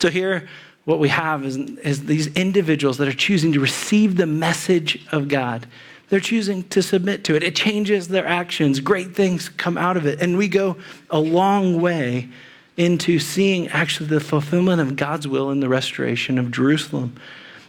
So 0.00 0.10
here 0.10 0.48
what 0.84 1.00
we 1.00 1.08
have 1.08 1.44
is, 1.44 1.56
is 1.56 2.04
these 2.04 2.28
individuals 2.28 2.98
that 2.98 3.08
are 3.08 3.12
choosing 3.12 3.52
to 3.52 3.60
receive 3.60 4.16
the 4.16 4.26
message 4.26 5.04
of 5.10 5.26
God. 5.26 5.66
They're 6.08 6.20
choosing 6.20 6.62
to 6.68 6.80
submit 6.80 7.24
to 7.24 7.34
it. 7.34 7.42
It 7.42 7.56
changes 7.56 8.06
their 8.06 8.26
actions. 8.26 8.78
Great 8.78 9.16
things 9.16 9.48
come 9.48 9.76
out 9.76 9.96
of 9.96 10.06
it. 10.06 10.22
And 10.22 10.38
we 10.38 10.46
go 10.46 10.76
a 11.10 11.18
long 11.18 11.80
way 11.80 12.28
into 12.76 13.18
seeing 13.18 13.68
actually 13.68 14.08
the 14.08 14.20
fulfillment 14.20 14.80
of 14.80 14.96
God's 14.96 15.26
will 15.26 15.50
in 15.50 15.60
the 15.60 15.68
restoration 15.68 16.38
of 16.38 16.50
Jerusalem. 16.50 17.16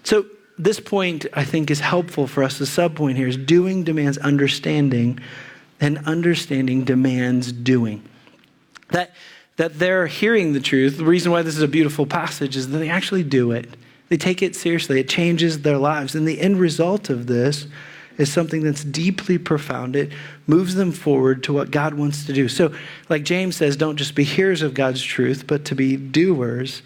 So, 0.03 0.25
this 0.59 0.79
point 0.79 1.27
I 1.33 1.43
think 1.43 1.69
is 1.69 1.79
helpful 1.79 2.25
for 2.25 2.43
us. 2.43 2.57
The 2.57 2.65
subpoint 2.65 3.15
here 3.15 3.27
is 3.27 3.37
doing 3.37 3.83
demands 3.83 4.17
understanding, 4.17 5.19
and 5.79 5.99
understanding 5.99 6.83
demands 6.83 7.51
doing. 7.51 8.03
That, 8.89 9.13
that 9.57 9.77
they're 9.77 10.07
hearing 10.07 10.53
the 10.53 10.59
truth. 10.59 10.97
The 10.97 11.05
reason 11.05 11.31
why 11.31 11.43
this 11.43 11.55
is 11.55 11.61
a 11.61 11.67
beautiful 11.67 12.07
passage 12.07 12.55
is 12.55 12.69
that 12.69 12.77
they 12.79 12.89
actually 12.89 13.23
do 13.23 13.51
it. 13.51 13.67
They 14.09 14.17
take 14.17 14.41
it 14.41 14.55
seriously. 14.55 14.99
It 14.99 15.09
changes 15.09 15.61
their 15.61 15.77
lives. 15.77 16.15
And 16.15 16.27
the 16.27 16.41
end 16.41 16.59
result 16.59 17.09
of 17.09 17.27
this 17.27 17.67
is 18.17 18.32
something 18.32 18.63
that's 18.63 18.84
deeply 18.84 19.38
profound. 19.38 19.95
It 19.95 20.12
moves 20.47 20.75
them 20.75 20.91
forward 20.91 21.43
to 21.43 21.53
what 21.53 21.71
God 21.71 21.93
wants 21.93 22.25
to 22.25 22.34
do. 22.34 22.47
So, 22.47 22.73
like 23.10 23.23
James 23.23 23.56
says, 23.56 23.77
don't 23.77 23.97
just 23.97 24.15
be 24.15 24.23
hearers 24.23 24.62
of 24.62 24.73
God's 24.73 25.03
truth, 25.03 25.45
but 25.47 25.65
to 25.65 25.75
be 25.75 25.97
doers. 25.97 26.82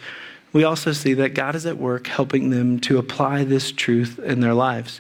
We 0.54 0.64
also 0.64 0.92
see 0.92 1.14
that 1.16 1.34
God 1.34 1.56
is 1.56 1.66
at 1.66 1.78
work 1.78 2.08
helping 2.08 2.50
them 2.50 2.80
to 2.82 2.98
apply 2.98 3.46
this 3.46 3.72
truth 3.72 4.20
in 4.20 4.42
their 4.42 4.54
lives. 4.54 5.00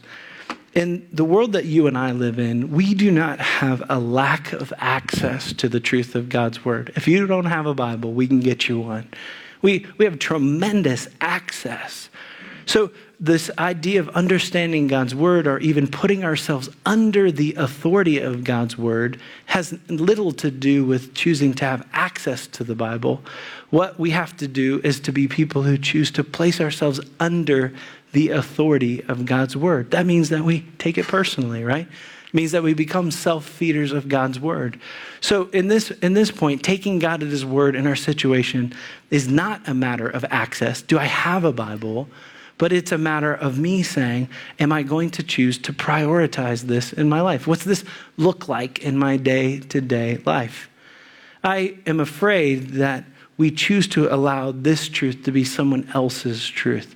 In 0.74 1.06
the 1.12 1.26
world 1.26 1.52
that 1.52 1.65
you 1.65 1.88
and 1.88 1.98
I 1.98 2.13
live 2.13 2.39
in, 2.39 2.72
we 2.72 2.94
do 2.94 3.12
not 3.12 3.39
have 3.39 3.84
a 3.89 4.00
lack 4.00 4.54
of 4.54 4.72
access 4.78 5.52
to 5.54 5.67
the 5.67 5.82
truth 5.82 6.15
of 6.15 6.30
God's 6.30 6.63
word. 6.63 6.94
If 6.96 7.10
you 7.10 7.28
don't 7.28 7.46
have 7.46 7.65
a 7.65 7.74
Bible, 7.74 8.13
we 8.13 8.26
can 8.26 8.39
get 8.39 8.70
you 8.70 8.80
one. 8.80 9.10
We, 9.62 9.86
we 9.98 10.06
have 10.06 10.17
tremendous 10.17 11.10
access. 11.20 12.10
So, 12.65 12.91
this 13.21 13.51
idea 13.60 13.99
of 13.99 14.10
understanding 14.10 14.88
God's 14.88 15.13
word 15.13 15.45
or 15.45 15.60
even 15.60 15.86
putting 15.88 16.23
ourselves 16.23 16.69
under 16.88 17.31
the 17.31 17.53
authority 17.53 18.17
of 18.17 18.43
God's 18.43 18.79
word 18.79 19.21
has 19.45 19.77
little 19.88 20.31
to 20.31 20.49
do 20.49 20.84
with 20.84 21.13
choosing 21.13 21.53
to 21.53 21.65
have 21.65 21.88
access 21.93 22.47
to 22.47 22.63
the 22.63 22.73
Bible. 22.73 23.21
What 23.69 23.99
we 23.99 24.10
have 24.10 24.36
to 24.38 24.47
do 24.47 24.81
is 24.84 24.99
to 25.01 25.12
be 25.12 25.27
people 25.27 25.62
who 25.62 25.77
choose 25.77 26.10
to 26.12 26.23
place 26.23 26.60
ourselves 26.60 26.99
under 27.19 27.71
the 28.12 28.29
authority 28.29 29.03
of 29.03 29.25
God's 29.25 29.55
word. 29.55 29.91
That 29.91 30.07
means 30.07 30.29
that 30.29 30.43
we 30.43 30.62
take 30.79 30.97
it 30.97 31.07
personally, 31.07 31.63
right? 31.63 31.88
It 32.27 32.34
means 32.34 32.53
that 32.53 32.63
we 32.63 32.73
become 32.73 33.12
self-feeders 33.12 33.91
of 33.91 34.10
God's 34.10 34.39
word. 34.39 34.79
So 35.21 35.47
in 35.49 35.67
this 35.67 35.91
in 35.91 36.13
this 36.13 36.31
point, 36.31 36.63
taking 36.63 36.97
God 36.97 37.21
at 37.21 37.29
his 37.29 37.45
word 37.45 37.75
in 37.75 37.86
our 37.86 37.95
situation 37.95 38.73
is 39.12 39.27
not 39.27 39.67
a 39.67 39.75
matter 39.75 40.10
of 40.10 40.25
access. 40.31 40.81
Do 40.81 40.97
I 40.97 41.05
have 41.05 41.43
a 41.43 41.53
Bible? 41.53 42.10
But 42.62 42.71
it's 42.71 42.91
a 42.91 42.97
matter 43.00 43.34
of 43.34 43.58
me 43.58 43.82
saying, 43.82 44.30
Am 44.60 44.71
I 44.71 44.84
going 44.84 45.10
to 45.12 45.24
choose 45.24 45.58
to 45.58 45.74
prioritize 45.74 46.62
this 46.62 46.93
in 46.93 47.10
my 47.10 47.19
life? 47.19 47.47
What's 47.47 47.63
this 47.63 47.84
look 48.17 48.47
like 48.47 48.84
in 48.84 49.00
my 49.00 49.17
day 49.17 49.62
to 49.62 49.82
day 49.82 50.21
life? 50.28 50.69
I 51.43 51.80
am 51.88 52.00
afraid 52.00 52.74
that 52.74 53.04
we 53.36 53.50
choose 53.50 53.88
to 53.88 54.13
allow 54.13 54.52
this 54.52 54.88
truth 54.89 55.24
to 55.24 55.32
be 55.32 55.43
someone 55.43 55.89
else's 55.95 56.47
truth. 56.47 56.95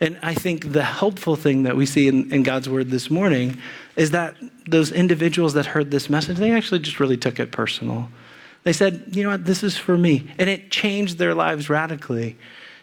And 0.00 0.18
I 0.20 0.34
think 0.34 0.72
the 0.72 0.82
helpful 0.82 1.36
thing 1.36 1.62
that 1.62 1.76
we 1.76 1.86
see 1.86 2.08
in, 2.08 2.32
in, 2.32 2.42
God's 2.42 2.68
word 2.68 2.90
this 2.90 3.08
morning 3.08 3.56
is 3.94 4.10
that 4.10 4.34
those 4.66 4.90
individuals 4.90 5.54
that 5.54 5.66
heard 5.66 5.92
this 5.92 6.10
message, 6.10 6.38
they 6.38 6.50
actually 6.50 6.80
just 6.80 6.98
really 6.98 7.16
took 7.16 7.38
it 7.38 7.52
personal. 7.52 8.08
They 8.64 8.72
said, 8.72 9.04
you 9.12 9.22
know 9.22 9.30
what, 9.30 9.44
this 9.44 9.62
is 9.62 9.76
for 9.76 9.96
me. 9.96 10.28
And 10.38 10.50
it 10.50 10.72
changed 10.72 11.18
their 11.18 11.36
lives 11.36 11.70
radically. 11.70 12.36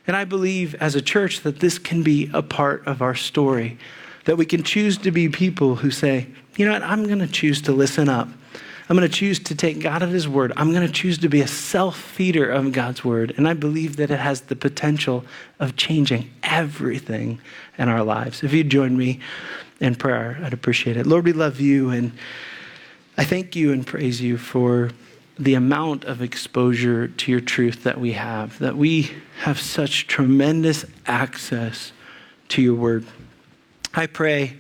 And 0.08 0.16
I 0.16 0.24
believe 0.24 0.76
as 0.76 0.96
a 0.96 1.02
church 1.02 1.42
that 1.42 1.60
this 1.60 1.80
can 1.80 2.04
be 2.04 2.30
a 2.34 2.42
part 2.42 2.86
of 2.86 3.02
our 3.02 3.16
story, 3.16 3.78
that 4.26 4.38
we 4.38 4.46
can 4.46 4.64
choose 4.64 4.98
to 5.00 5.12
be 5.12 5.30
people 5.30 5.76
who 5.76 5.92
say, 5.92 6.28
you 6.58 6.66
know 6.66 6.74
what, 6.74 6.84
I'm 6.84 7.06
going 7.06 7.20
to 7.20 7.28
choose 7.28 7.62
to 7.64 7.72
listen 7.72 8.08
up. 8.08 8.30
I'm 8.88 8.96
going 8.96 9.10
to 9.10 9.14
choose 9.14 9.40
to 9.40 9.56
take 9.56 9.80
God 9.80 10.04
at 10.04 10.10
His 10.10 10.28
word. 10.28 10.54
I'm 10.56 10.72
going 10.72 10.86
to 10.86 10.94
choose 10.94 11.18
to 11.20 11.30
be 11.30 11.42
a 11.42 11.48
self 11.48 11.98
feeder 11.98 12.50
of 12.50 12.72
God's 12.72 13.04
word. 13.04 13.34
And 13.36 13.48
I 13.48 13.54
believe 13.54 13.96
that 13.96 14.12
it 14.12 14.20
has 14.20 14.42
the 14.42 14.56
potential 14.56 15.26
of 15.60 15.76
changing 15.76 16.30
everything 16.44 17.42
in 17.80 17.90
our 17.90 18.04
lives. 18.04 18.44
If 18.44 18.54
you'd 18.54 18.70
join 18.70 18.96
me 18.96 19.20
in 19.80 19.96
prayer, 19.96 20.40
I'd 20.44 20.54
appreciate 20.54 20.98
it. 20.98 21.08
Lord, 21.08 21.26
we 21.26 21.34
love 21.34 21.60
you. 21.60 21.90
And 21.90 22.12
I 23.18 23.24
thank 23.24 23.56
you 23.56 23.74
and 23.74 23.86
praise 23.86 24.22
you 24.22 24.38
for 24.38 24.92
the 25.38 25.54
amount 25.54 26.06
of 26.06 26.22
exposure 26.22 27.08
to 27.10 27.32
your 27.32 27.42
truth 27.42 27.84
that 27.84 28.00
we 28.00 28.14
have, 28.14 28.58
that 28.60 28.78
we 28.78 29.12
have 29.42 29.60
such 29.60 30.08
tremendous 30.08 30.86
access 31.06 31.92
to 32.50 32.62
your 32.62 32.76
word. 32.76 33.06
I 33.94 34.08
pray 34.08 34.58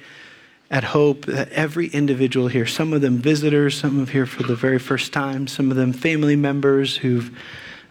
at 0.69 0.83
Hope 0.83 1.25
that 1.25 1.49
every 1.51 1.87
individual 1.87 2.47
here, 2.47 2.65
some 2.65 2.91
of 2.91 3.01
them 3.01 3.17
visitors, 3.17 3.77
some 3.77 3.99
of 3.99 4.09
here 4.09 4.25
for 4.25 4.43
the 4.43 4.55
very 4.55 4.79
first 4.79 5.13
time, 5.13 5.47
some 5.47 5.71
of 5.71 5.77
them 5.77 5.93
family 5.93 6.35
members 6.35 6.97
who've 6.97 7.37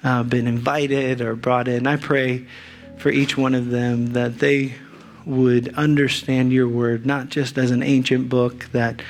uh, 0.03 0.23
been 0.23 0.47
invited 0.47 1.21
or 1.21 1.35
brought 1.35 1.69
in, 1.69 1.87
I 1.87 1.97
pray 1.97 2.47
for 2.99 3.11
each 3.11 3.37
one 3.37 3.55
of 3.55 3.71
them 3.71 4.13
that 4.13 4.39
they 4.39 4.75
would 5.25 5.75
understand 5.75 6.53
your 6.53 6.69
word, 6.69 7.07
not 7.07 7.29
just 7.29 7.57
as 7.57 7.71
an 7.71 7.83
ancient 7.83 8.29
book 8.29 8.67
that 8.73 9.01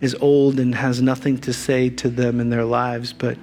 is 0.00 0.14
old 0.20 0.60
and 0.60 0.74
has 0.74 1.02
nothing 1.02 1.38
to 1.38 1.52
say 1.52 1.90
to 1.90 2.08
them 2.08 2.40
in 2.40 2.50
their 2.50 2.64
lives, 2.64 3.12
but 3.12 3.36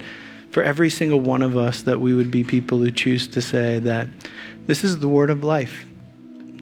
for 0.50 0.62
every 0.62 0.88
single 0.88 1.20
one 1.20 1.42
of 1.42 1.56
us, 1.56 1.82
that 1.82 2.00
we 2.00 2.14
would 2.14 2.30
be 2.30 2.42
people 2.42 2.78
who 2.78 2.90
choose 2.90 3.28
to 3.28 3.42
say 3.42 3.78
that 3.80 4.08
this 4.66 4.84
is 4.84 4.98
the 5.00 5.08
word 5.08 5.28
of 5.28 5.44
life. 5.44 5.84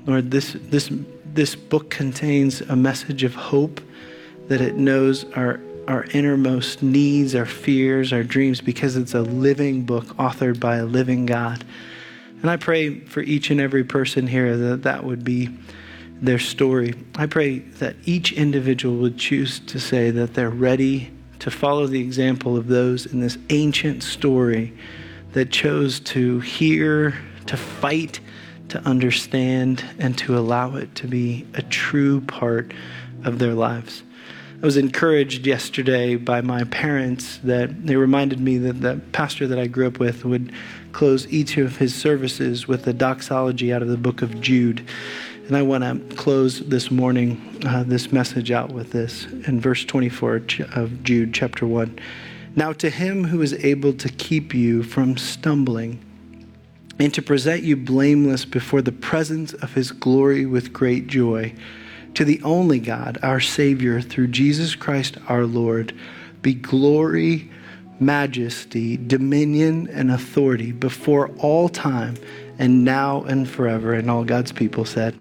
Lord, 0.05 0.31
this, 0.31 0.57
this, 0.61 0.91
this 1.25 1.55
book 1.55 1.91
contains 1.91 2.61
a 2.61 2.77
message 2.77 3.23
of 3.23 3.35
hope, 3.35 3.81
that 4.49 4.61
it 4.61 4.75
knows 4.75 5.25
our, 5.35 5.61
our 5.87 6.05
innermost 6.13 6.83
needs, 6.83 7.35
our 7.35 7.47
fears, 7.47 8.13
our 8.13 8.25
dreams, 8.25 8.61
because 8.61 8.97
it's 8.97 9.15
a 9.15 9.23
living 9.23 9.85
book 9.85 10.07
authored 10.17 10.59
by 10.59 10.77
a 10.77 10.85
living 10.85 11.25
God. 11.25 11.65
And 12.43 12.51
I 12.51 12.57
pray 12.57 12.99
for 12.99 13.21
each 13.21 13.51
and 13.51 13.61
every 13.61 13.85
person 13.85 14.27
here 14.27 14.57
that 14.57 14.83
that 14.83 15.05
would 15.05 15.25
be 15.25 15.51
their 16.21 16.39
story. 16.39 16.95
I 17.17 17.27
pray 17.27 17.59
that 17.59 17.97
each 18.05 18.33
individual 18.33 18.97
would 18.99 19.19
choose 19.19 19.61
to 19.61 19.79
say 19.79 20.11
that 20.11 20.35
they're 20.35 20.51
ready 20.51 21.11
to 21.41 21.51
follow 21.51 21.87
the 21.87 22.01
example 22.01 22.57
of 22.57 22.69
those 22.69 23.07
in 23.07 23.21
this 23.21 23.37
ancient 23.51 24.03
story 24.03 24.73
that 25.33 25.51
chose 25.51 26.01
to 26.01 26.41
hear, 26.41 27.19
to 27.47 27.57
fight, 27.57 28.21
to 28.69 28.81
understand, 28.83 29.85
and 29.99 30.17
to 30.19 30.39
allow 30.39 30.77
it 30.77 30.95
to 30.95 31.07
be 31.07 31.47
a 31.55 31.63
true 31.63 32.21
part 32.23 32.73
of 33.25 33.39
their 33.39 33.53
lives. 33.53 34.03
I 34.63 34.67
was 34.67 34.79
encouraged 34.79 35.47
yesterday 35.47 36.17
by 36.17 36.41
my 36.41 36.65
parents 36.65 37.39
that 37.45 37.87
they 37.87 37.97
reminded 37.97 38.41
me 38.41 38.57
that 38.59 38.81
the 38.81 38.99
pastor 39.13 39.47
that 39.47 39.59
I 39.59 39.67
grew 39.67 39.89
up 39.89 39.99
with 39.99 40.25
would 40.25 40.53
close 40.93 41.31
each 41.31 41.59
of 41.59 41.77
his 41.77 41.95
services 41.95 42.67
with 42.67 42.87
a 42.87 42.95
doxology 42.95 43.73
out 43.75 43.83
of 43.83 43.89
the 43.89 43.99
book 43.99 44.23
of 44.23 44.41
Jude. 44.41 44.89
And 45.47 45.59
I 45.59 45.61
want 45.61 45.85
to 45.85 46.17
close 46.17 46.61
this 46.61 46.91
morning, 46.91 47.61
uh, 47.67 47.83
this 47.83 48.11
message 48.11 48.51
out 48.51 48.73
with 48.73 48.93
this 48.93 49.27
in 49.47 49.61
verse 49.61 49.85
24 49.85 50.41
of 50.75 51.05
Jude, 51.05 51.35
chapter 51.35 51.67
1. 51.67 51.99
Now, 52.57 52.73
to 52.73 52.89
him 52.89 53.25
who 53.25 53.43
is 53.43 53.53
able 53.53 53.93
to 53.93 54.09
keep 54.09 54.55
you 54.55 54.83
from 54.83 55.19
stumbling 55.19 56.03
and 56.99 57.13
to 57.13 57.21
present 57.21 57.63
you 57.63 57.77
blameless 57.77 58.47
before 58.47 58.81
the 58.81 58.91
presence 58.91 59.53
of 59.53 59.75
his 59.75 59.93
glory 59.93 60.47
with 60.47 60.73
great 60.73 61.09
joy, 61.09 61.53
to 62.15 62.25
the 62.25 62.41
only 62.43 62.79
God, 62.79 63.19
our 63.23 63.41
Savior, 63.41 64.01
through 64.01 64.29
Jesus 64.29 64.75
Christ 64.75 65.19
our 65.29 65.45
Lord, 65.45 65.95
be 66.41 66.55
glory, 66.55 67.51
majesty, 68.01 68.97
dominion, 68.97 69.89
and 69.93 70.11
authority 70.11 70.73
before 70.73 71.29
all 71.37 71.69
time 71.69 72.17
and 72.59 72.85
now 72.85 73.23
and 73.25 73.49
forever. 73.49 73.93
And 73.93 74.11
all 74.11 74.25
God's 74.25 74.53
people 74.53 74.85
said, 74.85 75.13